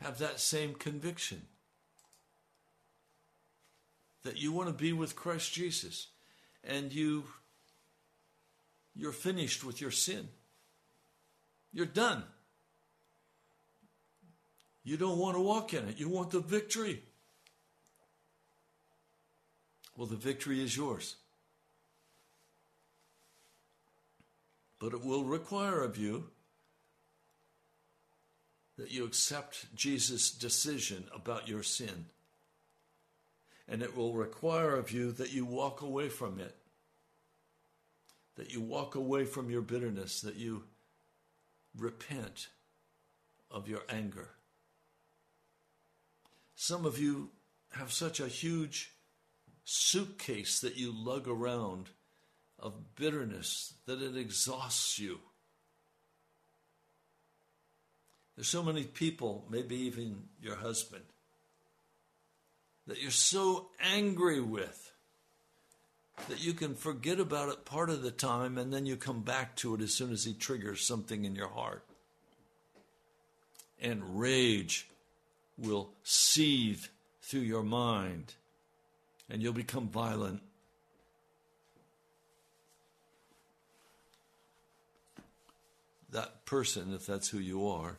have 0.00 0.18
that 0.18 0.40
same 0.40 0.74
conviction? 0.74 1.42
That 4.22 4.40
you 4.40 4.52
want 4.52 4.68
to 4.68 4.74
be 4.74 4.92
with 4.92 5.16
Christ 5.16 5.52
Jesus 5.52 6.08
and 6.64 6.92
you 6.92 7.24
you're 8.94 9.12
finished 9.12 9.62
with 9.62 9.80
your 9.80 9.92
sin. 9.92 10.28
You're 11.72 11.86
done. 11.86 12.24
You 14.82 14.96
don't 14.96 15.18
want 15.18 15.36
to 15.36 15.40
walk 15.40 15.72
in 15.72 15.86
it. 15.88 16.00
You 16.00 16.08
want 16.08 16.30
the 16.30 16.40
victory. 16.40 17.02
Well, 19.96 20.06
the 20.06 20.16
victory 20.16 20.62
is 20.62 20.76
yours. 20.76 21.16
But 24.80 24.92
it 24.94 25.04
will 25.04 25.24
require 25.24 25.82
of 25.82 25.96
you 25.96 26.30
that 28.78 28.92
you 28.92 29.04
accept 29.04 29.74
Jesus' 29.74 30.30
decision 30.30 31.04
about 31.14 31.48
your 31.48 31.62
sin. 31.62 32.06
And 33.68 33.82
it 33.82 33.96
will 33.96 34.14
require 34.14 34.76
of 34.76 34.92
you 34.92 35.12
that 35.12 35.32
you 35.32 35.44
walk 35.44 35.82
away 35.82 36.08
from 36.08 36.38
it, 36.38 36.54
that 38.36 38.52
you 38.52 38.60
walk 38.60 38.94
away 38.94 39.24
from 39.24 39.50
your 39.50 39.60
bitterness, 39.60 40.20
that 40.22 40.36
you 40.36 40.64
repent 41.76 42.48
of 43.50 43.68
your 43.68 43.82
anger. 43.88 44.30
Some 46.54 46.86
of 46.86 46.98
you 46.98 47.30
have 47.72 47.92
such 47.92 48.20
a 48.20 48.28
huge 48.28 48.92
suitcase 49.64 50.60
that 50.60 50.76
you 50.76 50.92
lug 50.96 51.28
around 51.28 51.90
of 52.58 52.94
bitterness 52.94 53.74
that 53.86 54.00
it 54.00 54.16
exhausts 54.16 54.98
you. 54.98 55.18
There's 58.38 58.46
so 58.46 58.62
many 58.62 58.84
people, 58.84 59.44
maybe 59.50 59.74
even 59.74 60.22
your 60.40 60.54
husband, 60.54 61.02
that 62.86 63.02
you're 63.02 63.10
so 63.10 63.66
angry 63.82 64.40
with 64.40 64.92
that 66.28 66.40
you 66.40 66.52
can 66.52 66.76
forget 66.76 67.18
about 67.18 67.48
it 67.48 67.64
part 67.64 67.90
of 67.90 68.02
the 68.02 68.12
time 68.12 68.56
and 68.56 68.72
then 68.72 68.86
you 68.86 68.94
come 68.94 69.22
back 69.22 69.56
to 69.56 69.74
it 69.74 69.80
as 69.80 69.92
soon 69.92 70.12
as 70.12 70.22
he 70.22 70.34
triggers 70.34 70.86
something 70.86 71.24
in 71.24 71.34
your 71.34 71.48
heart. 71.48 71.84
And 73.82 74.20
rage 74.20 74.86
will 75.56 75.90
seethe 76.04 76.84
through 77.22 77.40
your 77.40 77.64
mind 77.64 78.34
and 79.28 79.42
you'll 79.42 79.52
become 79.52 79.88
violent. 79.88 80.42
That 86.12 86.44
person, 86.44 86.94
if 86.94 87.04
that's 87.04 87.30
who 87.30 87.40
you 87.40 87.66
are, 87.66 87.98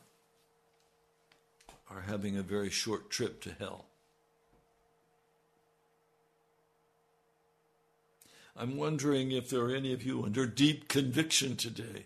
are 1.90 2.02
having 2.02 2.36
a 2.36 2.42
very 2.42 2.70
short 2.70 3.10
trip 3.10 3.40
to 3.42 3.52
hell. 3.58 3.86
I'm 8.56 8.76
wondering 8.76 9.32
if 9.32 9.48
there 9.48 9.62
are 9.62 9.74
any 9.74 9.92
of 9.92 10.02
you 10.02 10.22
under 10.22 10.46
deep 10.46 10.88
conviction 10.88 11.56
today. 11.56 12.04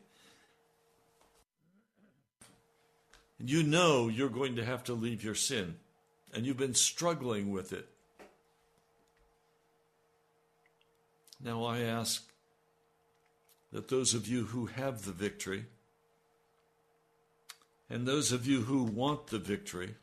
You 3.39 3.63
know 3.63 4.09
you're 4.09 4.29
going 4.29 4.57
to 4.57 4.65
have 4.65 4.85
to 4.85 4.95
leave 4.95 5.25
your 5.25 5.35
sin, 5.35 5.77
and 6.33 6.47
you've 6.47 6.57
been 6.57 6.75
struggling 6.75 7.51
with 7.51 7.73
it. 7.73 7.89
Now 11.43 11.65
I 11.65 11.81
ask 11.81 12.27
that 13.73 13.89
those 13.89 14.15
of 14.15 14.29
you 14.29 14.45
who 14.45 14.67
have 14.67 15.05
the 15.05 15.13
victory, 15.13 15.67
and 17.91 18.07
those 18.07 18.33
of 18.33 18.47
you 18.47 18.63
who 18.63 18.83
want 18.83 19.29
the 19.29 19.39
victory, 19.39 19.95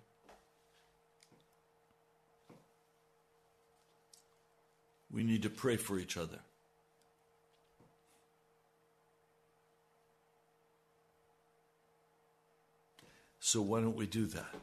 we 5.12 5.24
need 5.24 5.44
to 5.44 5.50
pray 5.50 5.78
for 5.78 5.98
each 5.98 6.18
other. 6.18 6.40
So, 13.40 13.62
why 13.62 13.82
don't 13.82 13.98
we 13.98 14.06
do 14.06 14.28
that? 14.28 14.56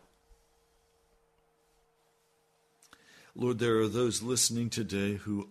Lord, 3.35 3.59
there 3.59 3.79
are 3.79 3.89
those 3.89 4.23
listening 4.23 4.71
today 4.71 5.14
who, 5.14 5.49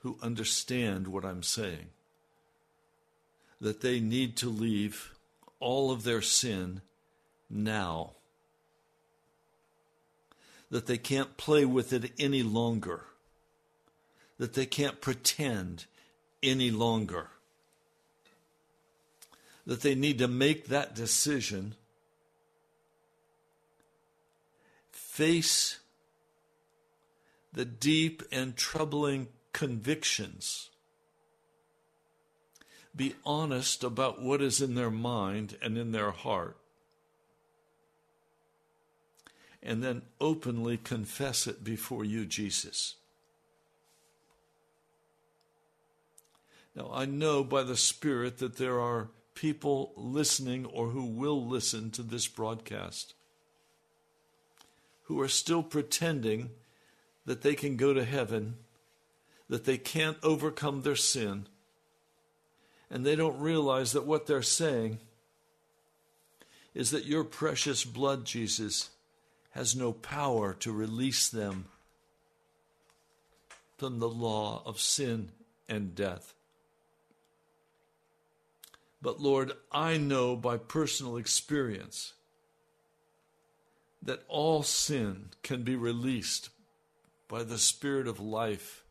who 0.00 0.18
understand 0.20 1.08
what 1.08 1.24
I'm 1.24 1.42
saying, 1.42 1.86
that 3.60 3.80
they 3.80 3.98
need 3.98 4.36
to 4.38 4.48
leave 4.48 5.13
all 5.64 5.90
of 5.90 6.04
their 6.04 6.20
sin 6.20 6.82
now. 7.48 8.12
That 10.70 10.86
they 10.86 10.98
can't 10.98 11.38
play 11.38 11.64
with 11.64 11.92
it 11.92 12.12
any 12.18 12.42
longer. 12.42 13.06
That 14.38 14.52
they 14.52 14.66
can't 14.66 15.00
pretend 15.00 15.86
any 16.42 16.70
longer. 16.70 17.28
That 19.66 19.80
they 19.80 19.94
need 19.94 20.18
to 20.18 20.28
make 20.28 20.66
that 20.66 20.94
decision, 20.94 21.76
face 24.90 25.78
the 27.54 27.64
deep 27.64 28.22
and 28.30 28.54
troubling 28.54 29.28
convictions 29.54 30.68
be 32.96 33.14
honest 33.24 33.82
about 33.82 34.22
what 34.22 34.40
is 34.40 34.60
in 34.60 34.74
their 34.74 34.90
mind 34.90 35.56
and 35.60 35.76
in 35.76 35.92
their 35.92 36.10
heart, 36.10 36.56
and 39.62 39.82
then 39.82 40.02
openly 40.20 40.76
confess 40.76 41.46
it 41.46 41.64
before 41.64 42.04
you, 42.04 42.24
Jesus. 42.26 42.94
Now, 46.76 46.90
I 46.92 47.04
know 47.04 47.44
by 47.44 47.62
the 47.62 47.76
Spirit 47.76 48.38
that 48.38 48.56
there 48.56 48.80
are 48.80 49.08
people 49.34 49.92
listening 49.96 50.64
or 50.66 50.88
who 50.88 51.04
will 51.04 51.46
listen 51.46 51.90
to 51.92 52.02
this 52.02 52.26
broadcast 52.26 53.14
who 55.04 55.20
are 55.20 55.28
still 55.28 55.62
pretending 55.62 56.50
that 57.26 57.42
they 57.42 57.54
can 57.54 57.76
go 57.76 57.92
to 57.92 58.04
heaven, 58.04 58.56
that 59.48 59.64
they 59.64 59.76
can't 59.76 60.16
overcome 60.22 60.82
their 60.82 60.96
sin 60.96 61.46
and 62.94 63.04
they 63.04 63.16
don't 63.16 63.40
realize 63.40 63.90
that 63.90 64.06
what 64.06 64.28
they're 64.28 64.40
saying 64.40 65.00
is 66.74 66.92
that 66.92 67.06
your 67.06 67.24
precious 67.24 67.84
blood, 67.84 68.24
Jesus, 68.24 68.90
has 69.50 69.74
no 69.74 69.92
power 69.92 70.54
to 70.60 70.70
release 70.70 71.28
them 71.28 71.64
from 73.76 73.98
the 73.98 74.08
law 74.08 74.62
of 74.64 74.78
sin 74.78 75.30
and 75.68 75.96
death. 75.96 76.34
But 79.02 79.20
Lord, 79.20 79.54
I 79.72 79.96
know 79.96 80.36
by 80.36 80.56
personal 80.56 81.16
experience 81.16 82.12
that 84.00 84.22
all 84.28 84.62
sin 84.62 85.30
can 85.42 85.64
be 85.64 85.74
released 85.74 86.48
by 87.26 87.42
the 87.42 87.58
Spirit 87.58 88.06
of 88.06 88.20
life 88.20 88.83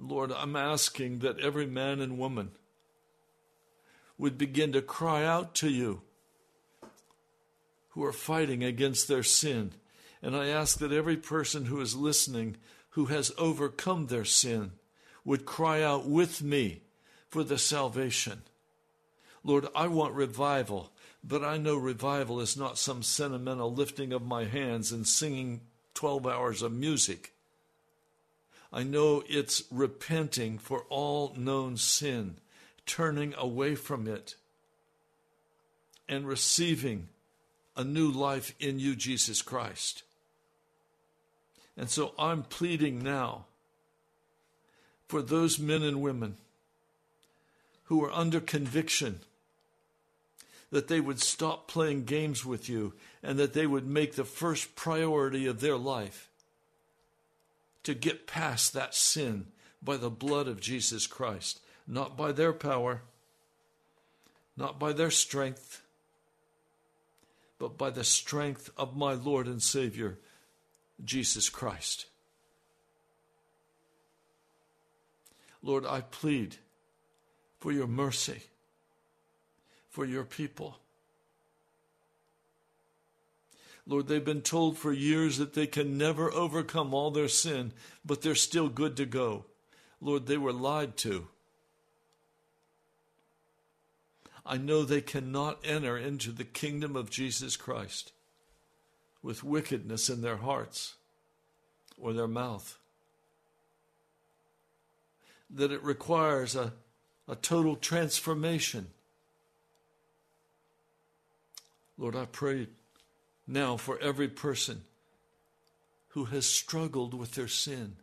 Lord, 0.00 0.32
I'm 0.32 0.56
asking 0.56 1.20
that 1.20 1.40
every 1.40 1.66
man 1.66 2.00
and 2.00 2.18
woman 2.18 2.52
would 4.16 4.38
begin 4.38 4.72
to 4.72 4.82
cry 4.82 5.24
out 5.24 5.54
to 5.56 5.68
you 5.68 6.02
who 7.90 8.04
are 8.04 8.12
fighting 8.12 8.62
against 8.62 9.08
their 9.08 9.22
sin. 9.22 9.72
And 10.22 10.36
I 10.36 10.48
ask 10.48 10.78
that 10.78 10.92
every 10.92 11.16
person 11.16 11.66
who 11.66 11.80
is 11.80 11.96
listening 11.96 12.56
who 12.90 13.06
has 13.06 13.32
overcome 13.38 14.06
their 14.06 14.24
sin 14.24 14.72
would 15.24 15.44
cry 15.44 15.82
out 15.82 16.06
with 16.06 16.42
me 16.42 16.82
for 17.28 17.44
the 17.44 17.58
salvation. 17.58 18.42
Lord, 19.44 19.66
I 19.74 19.86
want 19.86 20.14
revival, 20.14 20.92
but 21.22 21.44
I 21.44 21.58
know 21.58 21.76
revival 21.76 22.40
is 22.40 22.56
not 22.56 22.78
some 22.78 23.02
sentimental 23.02 23.72
lifting 23.72 24.12
of 24.12 24.22
my 24.22 24.44
hands 24.44 24.90
and 24.90 25.06
singing 25.06 25.60
12 25.94 26.26
hours 26.26 26.62
of 26.62 26.72
music. 26.72 27.34
I 28.72 28.82
know 28.82 29.22
it's 29.28 29.62
repenting 29.70 30.58
for 30.58 30.84
all 30.88 31.34
known 31.36 31.76
sin, 31.76 32.36
turning 32.84 33.34
away 33.34 33.74
from 33.74 34.06
it, 34.06 34.34
and 36.08 36.26
receiving 36.26 37.08
a 37.76 37.84
new 37.84 38.10
life 38.10 38.54
in 38.58 38.78
you, 38.78 38.94
Jesus 38.94 39.40
Christ. 39.40 40.02
And 41.76 41.88
so 41.88 42.12
I'm 42.18 42.42
pleading 42.42 43.02
now 43.02 43.46
for 45.06 45.22
those 45.22 45.58
men 45.58 45.82
and 45.82 46.02
women 46.02 46.36
who 47.84 48.04
are 48.04 48.12
under 48.12 48.40
conviction 48.40 49.20
that 50.70 50.88
they 50.88 51.00
would 51.00 51.20
stop 51.20 51.66
playing 51.68 52.04
games 52.04 52.44
with 52.44 52.68
you 52.68 52.92
and 53.22 53.38
that 53.38 53.54
they 53.54 53.66
would 53.66 53.86
make 53.86 54.14
the 54.14 54.24
first 54.24 54.76
priority 54.76 55.46
of 55.46 55.60
their 55.60 55.78
life 55.78 56.27
to 57.88 57.94
get 57.94 58.26
past 58.26 58.74
that 58.74 58.94
sin 58.94 59.46
by 59.82 59.96
the 59.96 60.10
blood 60.10 60.46
of 60.46 60.60
Jesus 60.60 61.06
Christ, 61.06 61.58
not 61.86 62.18
by 62.18 62.32
their 62.32 62.52
power, 62.52 63.00
not 64.58 64.78
by 64.78 64.92
their 64.92 65.10
strength, 65.10 65.80
but 67.58 67.78
by 67.78 67.88
the 67.88 68.04
strength 68.04 68.68
of 68.76 68.94
my 68.94 69.14
Lord 69.14 69.46
and 69.46 69.62
Savior, 69.62 70.18
Jesus 71.02 71.48
Christ. 71.48 72.04
Lord, 75.62 75.86
I 75.86 76.02
plead 76.02 76.56
for 77.58 77.72
your 77.72 77.86
mercy 77.86 78.42
for 79.88 80.04
your 80.04 80.24
people. 80.24 80.76
Lord, 83.88 84.06
they've 84.06 84.24
been 84.24 84.42
told 84.42 84.76
for 84.76 84.92
years 84.92 85.38
that 85.38 85.54
they 85.54 85.66
can 85.66 85.96
never 85.96 86.30
overcome 86.30 86.92
all 86.92 87.10
their 87.10 87.26
sin, 87.26 87.72
but 88.04 88.20
they're 88.20 88.34
still 88.34 88.68
good 88.68 88.98
to 88.98 89.06
go. 89.06 89.46
Lord, 90.00 90.26
they 90.26 90.36
were 90.36 90.52
lied 90.52 90.98
to. 90.98 91.28
I 94.44 94.58
know 94.58 94.84
they 94.84 95.00
cannot 95.00 95.58
enter 95.64 95.96
into 95.96 96.32
the 96.32 96.44
kingdom 96.44 96.96
of 96.96 97.10
Jesus 97.10 97.56
Christ 97.56 98.12
with 99.22 99.42
wickedness 99.42 100.10
in 100.10 100.20
their 100.20 100.36
hearts 100.36 100.94
or 101.98 102.12
their 102.12 102.28
mouth. 102.28 102.78
That 105.50 105.72
it 105.72 105.82
requires 105.82 106.54
a, 106.54 106.74
a 107.26 107.36
total 107.36 107.74
transformation 107.74 108.88
Lord, 111.98 112.14
I 112.14 112.26
pray 112.26 112.68
now 113.48 113.78
for 113.78 113.98
every 114.00 114.28
person 114.28 114.82
who 116.08 116.26
has 116.26 116.46
struggled 116.46 117.14
with 117.14 117.32
their 117.32 117.48
sin. 117.48 117.96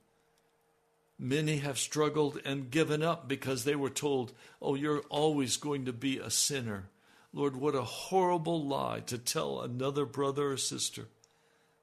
Many 1.17 1.57
have 1.57 1.77
struggled 1.77 2.41
and 2.43 2.71
given 2.71 3.01
up 3.01 3.27
because 3.27 3.63
they 3.63 3.75
were 3.75 3.89
told, 3.89 4.33
Oh, 4.61 4.75
you're 4.75 5.03
always 5.09 5.55
going 5.55 5.85
to 5.85 5.93
be 5.93 6.17
a 6.17 6.29
sinner. 6.29 6.89
Lord, 7.31 7.55
what 7.55 7.75
a 7.75 7.83
horrible 7.83 8.65
lie 8.65 9.01
to 9.07 9.17
tell 9.17 9.61
another 9.61 10.05
brother 10.05 10.51
or 10.51 10.57
sister 10.57 11.05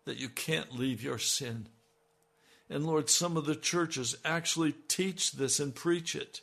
that 0.05 0.19
you 0.19 0.29
can't 0.29 0.79
leave 0.79 1.03
your 1.03 1.19
sin. 1.19 1.67
And 2.69 2.87
Lord, 2.87 3.09
some 3.09 3.37
of 3.37 3.47
the 3.47 3.55
churches 3.55 4.17
actually 4.25 4.73
teach 4.89 5.33
this 5.33 5.61
and 5.61 5.75
preach 5.75 6.15
it. 6.15 6.41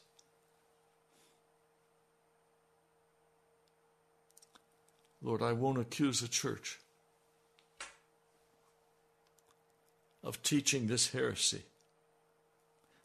Lord, 5.21 5.41
I 5.41 5.51
won't 5.51 5.79
accuse 5.79 6.21
a 6.21 6.27
church 6.27 6.79
of 10.23 10.41
teaching 10.43 10.87
this 10.87 11.11
heresy. 11.11 11.63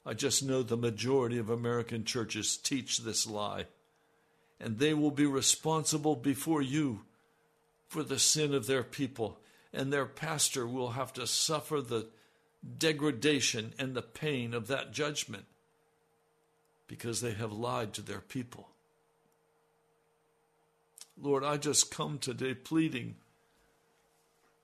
I 0.06 0.14
just 0.14 0.42
know 0.42 0.62
the 0.62 0.76
majority 0.76 1.38
of 1.38 1.48
American 1.48 2.04
churches 2.04 2.56
teach 2.56 2.98
this 2.98 3.26
lie, 3.26 3.66
and 4.60 4.78
they 4.78 4.92
will 4.94 5.10
be 5.10 5.26
responsible 5.26 6.16
before 6.16 6.60
you 6.60 7.00
for 7.88 8.02
the 8.02 8.18
sin 8.18 8.54
of 8.54 8.66
their 8.66 8.82
people, 8.82 9.38
and 9.72 9.92
their 9.92 10.06
pastor 10.06 10.66
will 10.66 10.90
have 10.90 11.12
to 11.14 11.26
suffer 11.26 11.80
the 11.80 12.06
degradation 12.78 13.72
and 13.78 13.94
the 13.94 14.02
pain 14.02 14.54
of 14.54 14.66
that 14.68 14.92
judgment 14.92 15.44
because 16.86 17.20
they 17.20 17.32
have 17.32 17.52
lied 17.52 17.92
to 17.94 18.02
their 18.02 18.20
people. 18.20 18.68
Lord, 21.20 21.44
I 21.44 21.56
just 21.56 21.90
come 21.90 22.18
today 22.18 22.54
pleading, 22.54 23.14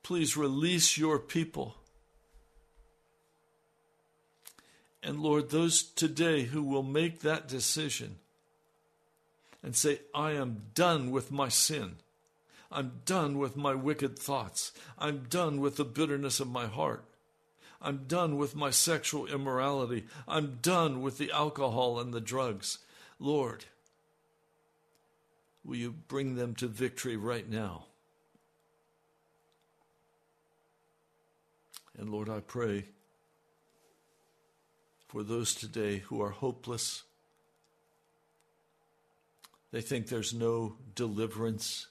please 0.02 0.36
release 0.36 0.98
your 0.98 1.18
people. 1.18 1.76
And 5.02 5.20
Lord, 5.20 5.50
those 5.50 5.82
today 5.82 6.44
who 6.44 6.62
will 6.62 6.82
make 6.82 7.20
that 7.20 7.48
decision 7.48 8.16
and 9.62 9.74
say, 9.74 10.00
I 10.14 10.32
am 10.32 10.62
done 10.74 11.10
with 11.10 11.30
my 11.30 11.48
sin. 11.48 11.96
I'm 12.70 13.00
done 13.04 13.38
with 13.38 13.56
my 13.56 13.74
wicked 13.74 14.18
thoughts. 14.18 14.72
I'm 14.98 15.24
done 15.28 15.60
with 15.60 15.76
the 15.76 15.84
bitterness 15.84 16.38
of 16.38 16.48
my 16.48 16.66
heart. 16.66 17.04
I'm 17.82 18.04
done 18.06 18.36
with 18.36 18.54
my 18.54 18.70
sexual 18.70 19.26
immorality. 19.26 20.04
I'm 20.28 20.58
done 20.60 21.00
with 21.00 21.18
the 21.18 21.30
alcohol 21.30 21.98
and 21.98 22.12
the 22.12 22.20
drugs. 22.20 22.78
Lord, 23.18 23.64
Will 25.64 25.76
you 25.76 25.92
bring 26.08 26.36
them 26.36 26.54
to 26.56 26.66
victory 26.66 27.16
right 27.16 27.48
now? 27.48 27.84
And 31.98 32.10
Lord, 32.10 32.28
I 32.28 32.40
pray 32.40 32.86
for 35.10 35.24
those 35.24 35.56
today 35.56 35.98
who 35.98 36.22
are 36.22 36.30
hopeless. 36.30 37.02
They 39.72 39.80
think 39.80 40.06
there's 40.06 40.32
no 40.32 40.76
deliverance 40.94 41.88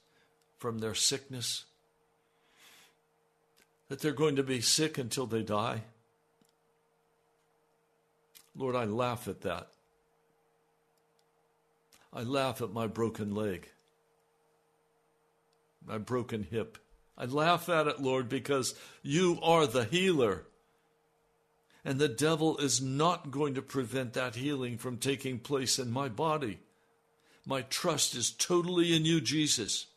from 0.57 0.79
their 0.79 0.95
sickness, 0.95 1.65
that 3.89 3.99
they're 3.99 4.13
going 4.13 4.37
to 4.37 4.43
be 4.43 4.61
sick 4.61 4.97
until 4.97 5.25
they 5.25 5.41
die. 5.41 5.81
Lord, 8.55 8.75
I 8.75 8.85
laugh 8.85 9.27
at 9.27 9.41
that. 9.41 9.67
I 12.13 12.23
laugh 12.23 12.61
at 12.61 12.71
my 12.71 12.87
broken 12.87 13.35
leg, 13.35 13.67
my 15.85 15.97
broken 15.97 16.47
hip. 16.49 16.77
I 17.17 17.25
laugh 17.25 17.67
at 17.67 17.87
it, 17.87 18.01
Lord, 18.01 18.29
because 18.29 18.75
you 19.03 19.39
are 19.43 19.67
the 19.67 19.83
healer. 19.83 20.45
And 21.89 21.97
the 21.97 22.07
devil 22.07 22.55
is 22.57 22.79
not 22.79 23.31
going 23.31 23.55
to 23.55 23.63
prevent 23.63 24.13
that 24.13 24.35
healing 24.35 24.77
from 24.77 24.97
taking 24.97 25.39
place 25.39 25.79
in 25.79 25.89
my 25.89 26.07
body. 26.07 26.59
My 27.47 27.63
trust 27.63 28.13
is 28.13 28.29
totally 28.29 28.95
in 28.95 29.05
you, 29.05 29.19
Jesus. 29.19 29.87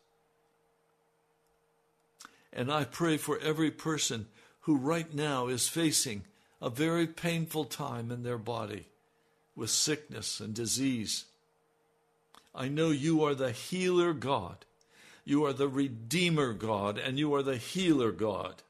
And 2.50 2.72
I 2.72 2.84
pray 2.84 3.18
for 3.18 3.38
every 3.40 3.70
person 3.70 4.28
who 4.60 4.78
right 4.78 5.12
now 5.12 5.48
is 5.48 5.68
facing 5.68 6.24
a 6.62 6.70
very 6.70 7.06
painful 7.06 7.66
time 7.66 8.10
in 8.10 8.22
their 8.22 8.38
body 8.38 8.86
with 9.54 9.68
sickness 9.68 10.40
and 10.40 10.54
disease. 10.54 11.26
I 12.54 12.68
know 12.68 12.88
you 12.88 13.22
are 13.22 13.34
the 13.34 13.52
healer 13.52 14.14
God. 14.14 14.64
You 15.26 15.44
are 15.44 15.52
the 15.52 15.68
Redeemer 15.68 16.54
God, 16.54 16.96
and 16.96 17.18
you 17.18 17.34
are 17.34 17.42
the 17.42 17.58
healer 17.58 18.12
God. 18.12 18.62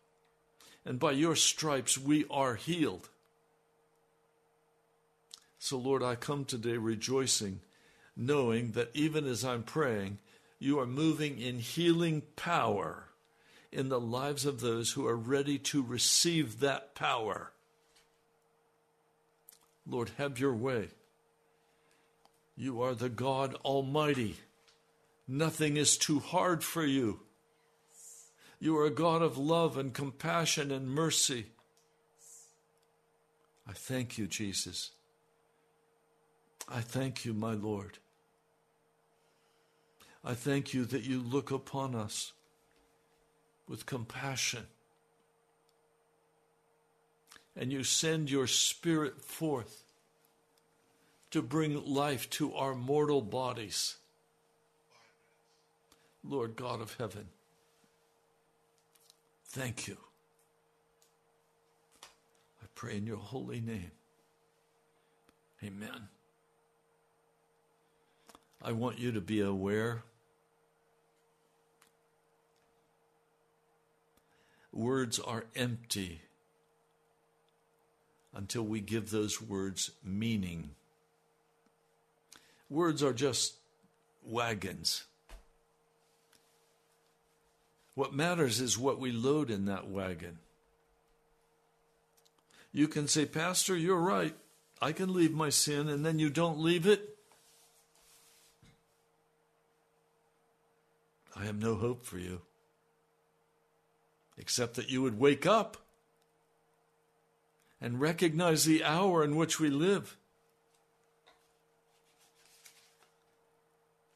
And 0.85 0.99
by 0.99 1.13
your 1.13 1.37
stripes 1.37 1.97
we 1.97 2.25
are 2.29 2.57
healed. 2.57 3.11
So, 5.65 5.79
Lord, 5.79 6.03
I 6.03 6.17
come 6.17 6.45
today 6.45 6.77
rejoicing, 6.77 7.61
knowing 8.17 8.73
that 8.73 8.91
even 8.95 9.25
as 9.29 9.45
I'm 9.45 9.63
praying, 9.63 10.19
you 10.59 10.81
are 10.81 10.87
moving 10.87 11.41
in 11.41 11.61
healing 11.61 12.23
power 12.35 13.05
in 13.71 13.89
the 13.89 14.01
lives 14.01 14.45
of 14.45 14.59
those 14.59 14.91
who 14.91 15.07
are 15.07 15.15
ready 15.15 15.59
to 15.59 15.81
receive 15.81 16.59
that 16.59 16.97
power. 16.97 17.53
Lord, 19.87 20.11
have 20.19 20.41
your 20.41 20.53
way. 20.53 20.89
You 22.57 22.83
are 22.83 22.97
the 22.97 23.09
God 23.09 23.55
Almighty. 23.65 24.39
Nothing 25.29 25.77
is 25.77 25.97
too 25.97 26.19
hard 26.19 26.65
for 26.65 26.85
you. 26.85 27.21
You 28.59 28.77
are 28.79 28.87
a 28.87 28.91
God 28.91 29.23
of 29.23 29.39
love 29.39 29.79
and 29.79 29.95
compassion 29.95 30.73
and 30.73 30.91
mercy. 30.91 31.47
I 33.65 33.75
thank 33.75 34.19
you, 34.19 34.27
Jesus. 34.27 34.91
I 36.69 36.81
thank 36.81 37.25
you, 37.25 37.33
my 37.35 37.55
Lord. 37.55 37.99
I 40.25 40.35
thank 40.35 40.73
you 40.73 40.85
that 40.87 41.03
you 41.03 41.21
look 41.21 41.51
upon 41.51 41.95
us 41.95 42.33
with 43.69 43.87
compassion 43.87 44.67
and 47.57 47.73
you 47.73 47.85
send 47.85 48.31
your 48.31 48.47
Spirit 48.47 49.21
forth 49.21 49.85
to 51.31 51.43
bring 51.43 51.85
life 51.87 52.29
to 52.31 52.55
our 52.55 52.75
mortal 52.75 53.21
bodies. 53.21 53.97
Lord 56.25 56.55
God 56.55 56.81
of 56.81 56.97
heaven, 56.99 57.27
thank 59.47 59.89
you. 59.89 59.97
I 62.63 62.67
pray 62.75 62.97
in 62.97 63.07
your 63.07 63.17
holy 63.17 63.61
name. 63.61 63.91
Amen. 65.65 66.09
I 68.65 68.71
want 68.73 68.99
you 68.99 69.11
to 69.13 69.21
be 69.21 69.41
aware. 69.41 70.05
Words 74.73 75.19
are 75.19 75.45
empty 75.57 76.23
until 78.35 78.63
we 78.63 78.81
give 78.81 79.11
those 79.11 79.43
words 79.43 79.91
meaning. 80.05 80.71
Words 82.71 83.03
are 83.03 83.13
just 83.13 83.55
wagons. 84.25 85.05
What 87.95 88.15
matters 88.15 88.61
is 88.61 88.79
what 88.79 88.99
we 88.99 89.13
load 89.13 89.51
in 89.51 89.67
that 89.67 89.91
wagon. 89.91 90.39
You 92.73 92.89
can 92.89 93.09
say, 93.09 93.27
Pastor, 93.27 93.77
you're 93.77 94.01
right. 94.01 94.35
I 94.81 94.93
can 94.93 95.13
leave 95.13 95.33
my 95.33 95.51
sin, 95.51 95.89
and 95.89 96.07
then 96.07 96.19
you 96.19 96.31
don't 96.31 96.59
leave 96.59 96.87
it. 96.87 97.12
I 101.35 101.45
have 101.45 101.57
no 101.57 101.77
hope 101.77 102.05
for 102.05 102.19
you, 102.19 102.43
except 104.37 104.75
that 104.75 104.91
you 104.91 105.03
would 105.03 105.19
wake 105.19 105.47
up 105.47 105.79
and 107.81 108.01
recognize 108.01 108.65
the 108.65 108.85
hour 108.85 109.25
in 109.25 109.35
which 109.35 109.59
we 109.59 109.71
live. 109.71 110.17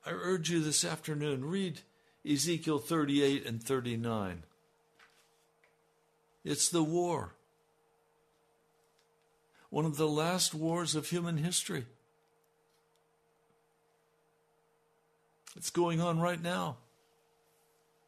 I 0.07 0.11
urge 0.11 0.51
you 0.51 0.63
this 0.63 0.85
afternoon, 0.85 1.45
read 1.45 1.81
Ezekiel 2.25 2.79
38 2.79 3.45
and 3.45 3.63
39. 3.63 4.45
It's 6.45 6.69
the 6.69 6.85
war, 6.85 7.35
one 9.69 9.85
of 9.85 9.97
the 9.97 10.07
last 10.07 10.55
wars 10.55 10.95
of 10.95 11.09
human 11.09 11.39
history. 11.39 11.87
It's 15.57 15.71
going 15.71 16.01
on 16.01 16.21
right 16.21 16.41
now, 16.41 16.77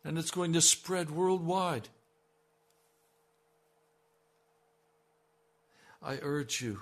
and 0.09 0.17
it's 0.17 0.31
going 0.31 0.55
to 0.55 0.61
spread 0.63 1.11
worldwide. 1.11 1.87
I 6.03 6.19
urge 6.23 6.63
you, 6.63 6.81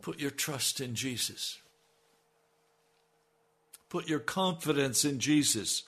put 0.00 0.18
your 0.18 0.30
trust 0.30 0.80
in 0.80 0.94
Jesus. 0.94 1.58
Put 3.90 4.08
your 4.08 4.18
confidence 4.18 5.04
in 5.04 5.18
Jesus. 5.18 5.82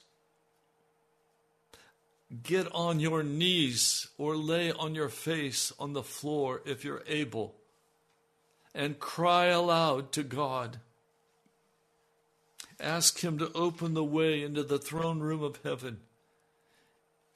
Get 2.43 2.71
on 2.73 3.01
your 3.01 3.23
knees 3.23 4.07
or 4.19 4.37
lay 4.37 4.71
on 4.71 4.95
your 4.95 5.09
face 5.09 5.73
on 5.79 5.95
the 5.95 6.03
floor 6.03 6.61
if 6.67 6.85
you're 6.85 7.05
able 7.09 7.55
and 8.75 8.99
cry 8.99 9.47
aloud 9.47 10.13
to 10.13 10.23
God. 10.23 10.81
Ask 12.81 13.21
Him 13.21 13.39
to 13.39 13.53
open 13.53 13.95
the 13.95 14.05
way 14.05 14.43
into 14.43 14.63
the 14.63 14.79
throne 14.79 15.21
room 15.21 15.43
of 15.43 15.61
heaven. 15.65 15.99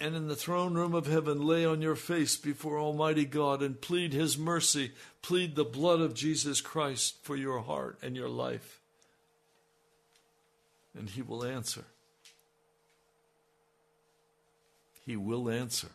And 0.01 0.17
in 0.17 0.29
the 0.29 0.37
throne 0.37 0.75
room 0.75 0.95
of 0.95 1.07
heaven, 1.07 1.47
lay 1.47 1.65
on 1.65 1.81
your 1.81 1.95
face 1.95 2.37
before 2.37 2.79
Almighty 2.79 3.25
God 3.25 3.63
and 3.63 3.81
plead 3.81 4.13
His 4.13 4.37
mercy. 4.37 4.93
Plead 5.21 5.55
the 5.55 5.65
blood 5.65 6.01
of 6.01 6.15
Jesus 6.15 6.61
Christ 6.61 7.17
for 7.23 7.37
your 7.37 7.61
heart 7.61 7.99
and 8.03 8.17
your 8.17 8.29
life 8.29 8.81
and 10.97 11.09
He 11.09 11.23
will 11.23 11.45
answer. 11.45 11.85
He 15.05 15.17
will 15.17 15.51
answer. 15.51 15.89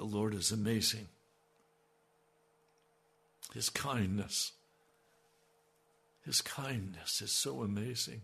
The 0.00 0.06
Lord 0.06 0.32
is 0.32 0.50
amazing. 0.50 1.08
His 3.52 3.68
kindness. 3.68 4.52
His 6.24 6.40
kindness 6.40 7.20
is 7.20 7.30
so 7.30 7.60
amazing. 7.60 8.22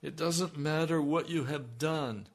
It 0.00 0.14
doesn't 0.14 0.56
matter 0.56 1.02
what 1.02 1.28
you 1.28 1.46
have 1.46 1.76
done 1.76 2.28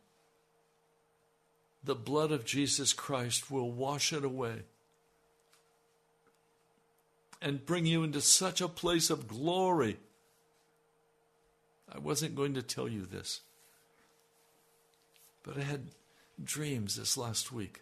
the 1.81 1.95
blood 1.95 2.33
of 2.33 2.43
Jesus 2.43 2.91
Christ 2.91 3.49
will 3.49 3.71
wash 3.71 4.11
it 4.11 4.25
away 4.25 4.63
and 7.41 7.65
bring 7.65 7.85
you 7.85 8.03
into 8.03 8.19
such 8.19 8.59
a 8.59 8.67
place 8.67 9.09
of 9.09 9.29
glory. 9.29 9.95
I 11.89 11.99
wasn't 11.99 12.35
going 12.35 12.55
to 12.55 12.61
tell 12.61 12.89
you 12.89 13.05
this, 13.05 13.39
but 15.45 15.57
I 15.57 15.61
had 15.61 15.85
dreams 16.43 16.95
this 16.95 17.17
last 17.17 17.51
week, 17.51 17.81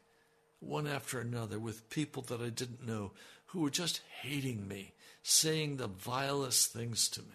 one 0.59 0.87
after 0.87 1.19
another, 1.19 1.59
with 1.59 1.89
people 1.89 2.23
that 2.23 2.41
I 2.41 2.49
didn't 2.49 2.85
know 2.85 3.11
who 3.47 3.61
were 3.61 3.69
just 3.69 4.01
hating 4.21 4.67
me, 4.67 4.93
saying 5.23 5.77
the 5.77 5.87
vilest 5.87 6.71
things 6.71 7.09
to 7.09 7.21
me. 7.21 7.27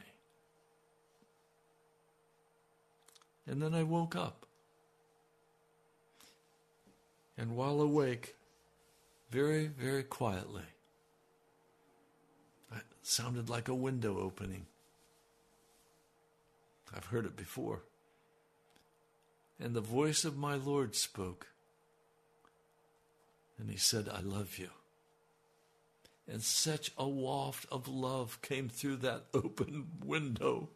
And 3.46 3.60
then 3.62 3.74
I 3.74 3.82
woke 3.82 4.14
up. 4.14 4.46
And 7.36 7.56
while 7.56 7.80
awake, 7.80 8.36
very, 9.30 9.66
very 9.66 10.02
quietly, 10.02 10.64
it 12.72 12.82
sounded 13.02 13.48
like 13.48 13.68
a 13.68 13.74
window 13.74 14.18
opening. 14.18 14.66
I've 16.94 17.06
heard 17.06 17.24
it 17.24 17.36
before. 17.36 17.82
And 19.60 19.74
the 19.74 19.80
voice 19.82 20.24
of 20.24 20.38
my 20.38 20.54
Lord 20.54 20.94
spoke. 20.94 21.48
And 23.58 23.70
he 23.70 23.76
said, 23.76 24.08
I 24.08 24.20
love 24.20 24.58
you. 24.58 24.70
And 26.26 26.42
such 26.42 26.92
a 26.96 27.06
waft 27.06 27.66
of 27.70 27.86
love 27.86 28.40
came 28.40 28.68
through 28.68 28.96
that 28.96 29.24
open 29.34 29.88
window. 30.04 30.68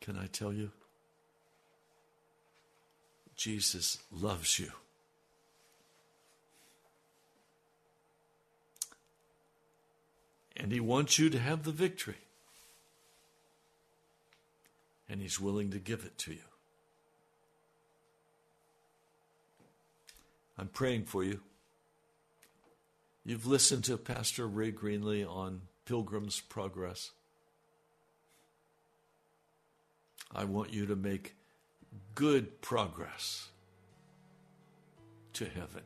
Can 0.00 0.18
I 0.18 0.26
tell 0.26 0.52
you? 0.52 0.70
Jesus 3.36 3.98
loves 4.12 4.58
you. 4.58 4.70
And 10.56 10.70
he 10.70 10.80
wants 10.80 11.18
you 11.18 11.30
to 11.30 11.38
have 11.38 11.64
the 11.64 11.72
victory. 11.72 12.23
And 15.08 15.20
he's 15.20 15.40
willing 15.40 15.70
to 15.70 15.78
give 15.78 16.04
it 16.04 16.16
to 16.18 16.32
you. 16.32 16.38
I'm 20.58 20.68
praying 20.68 21.04
for 21.04 21.24
you. 21.24 21.40
You've 23.24 23.46
listened 23.46 23.84
to 23.84 23.96
Pastor 23.96 24.46
Ray 24.46 24.70
Greenley 24.70 25.28
on 25.28 25.62
Pilgrim's 25.84 26.40
Progress. 26.40 27.10
I 30.34 30.44
want 30.44 30.72
you 30.72 30.86
to 30.86 30.96
make 30.96 31.34
good 32.14 32.60
progress 32.60 33.48
to 35.34 35.44
heaven. 35.44 35.82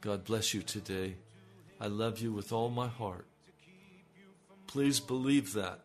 God 0.00 0.24
bless 0.24 0.52
you 0.54 0.62
today. 0.62 1.16
I 1.80 1.86
love 1.86 2.18
you 2.20 2.32
with 2.32 2.52
all 2.52 2.70
my 2.70 2.88
heart. 2.88 3.26
Please 4.66 5.00
believe 5.00 5.54
that. 5.54 5.83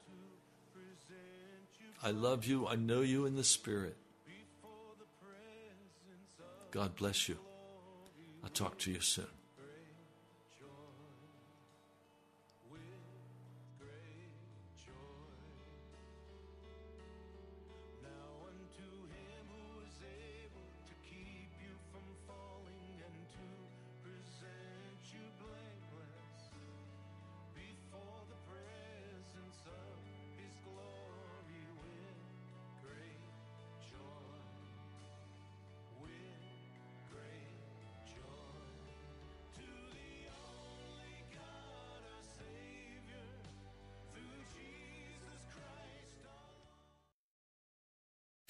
I 2.01 2.11
love 2.11 2.45
you. 2.45 2.67
I 2.67 2.75
know 2.75 3.01
you 3.01 3.25
in 3.25 3.35
the 3.35 3.43
Spirit. 3.43 3.97
God 6.71 6.95
bless 6.95 7.27
you. 7.27 7.37
I'll 8.43 8.49
talk 8.49 8.77
to 8.79 8.91
you 8.91 9.01
soon. 9.01 9.38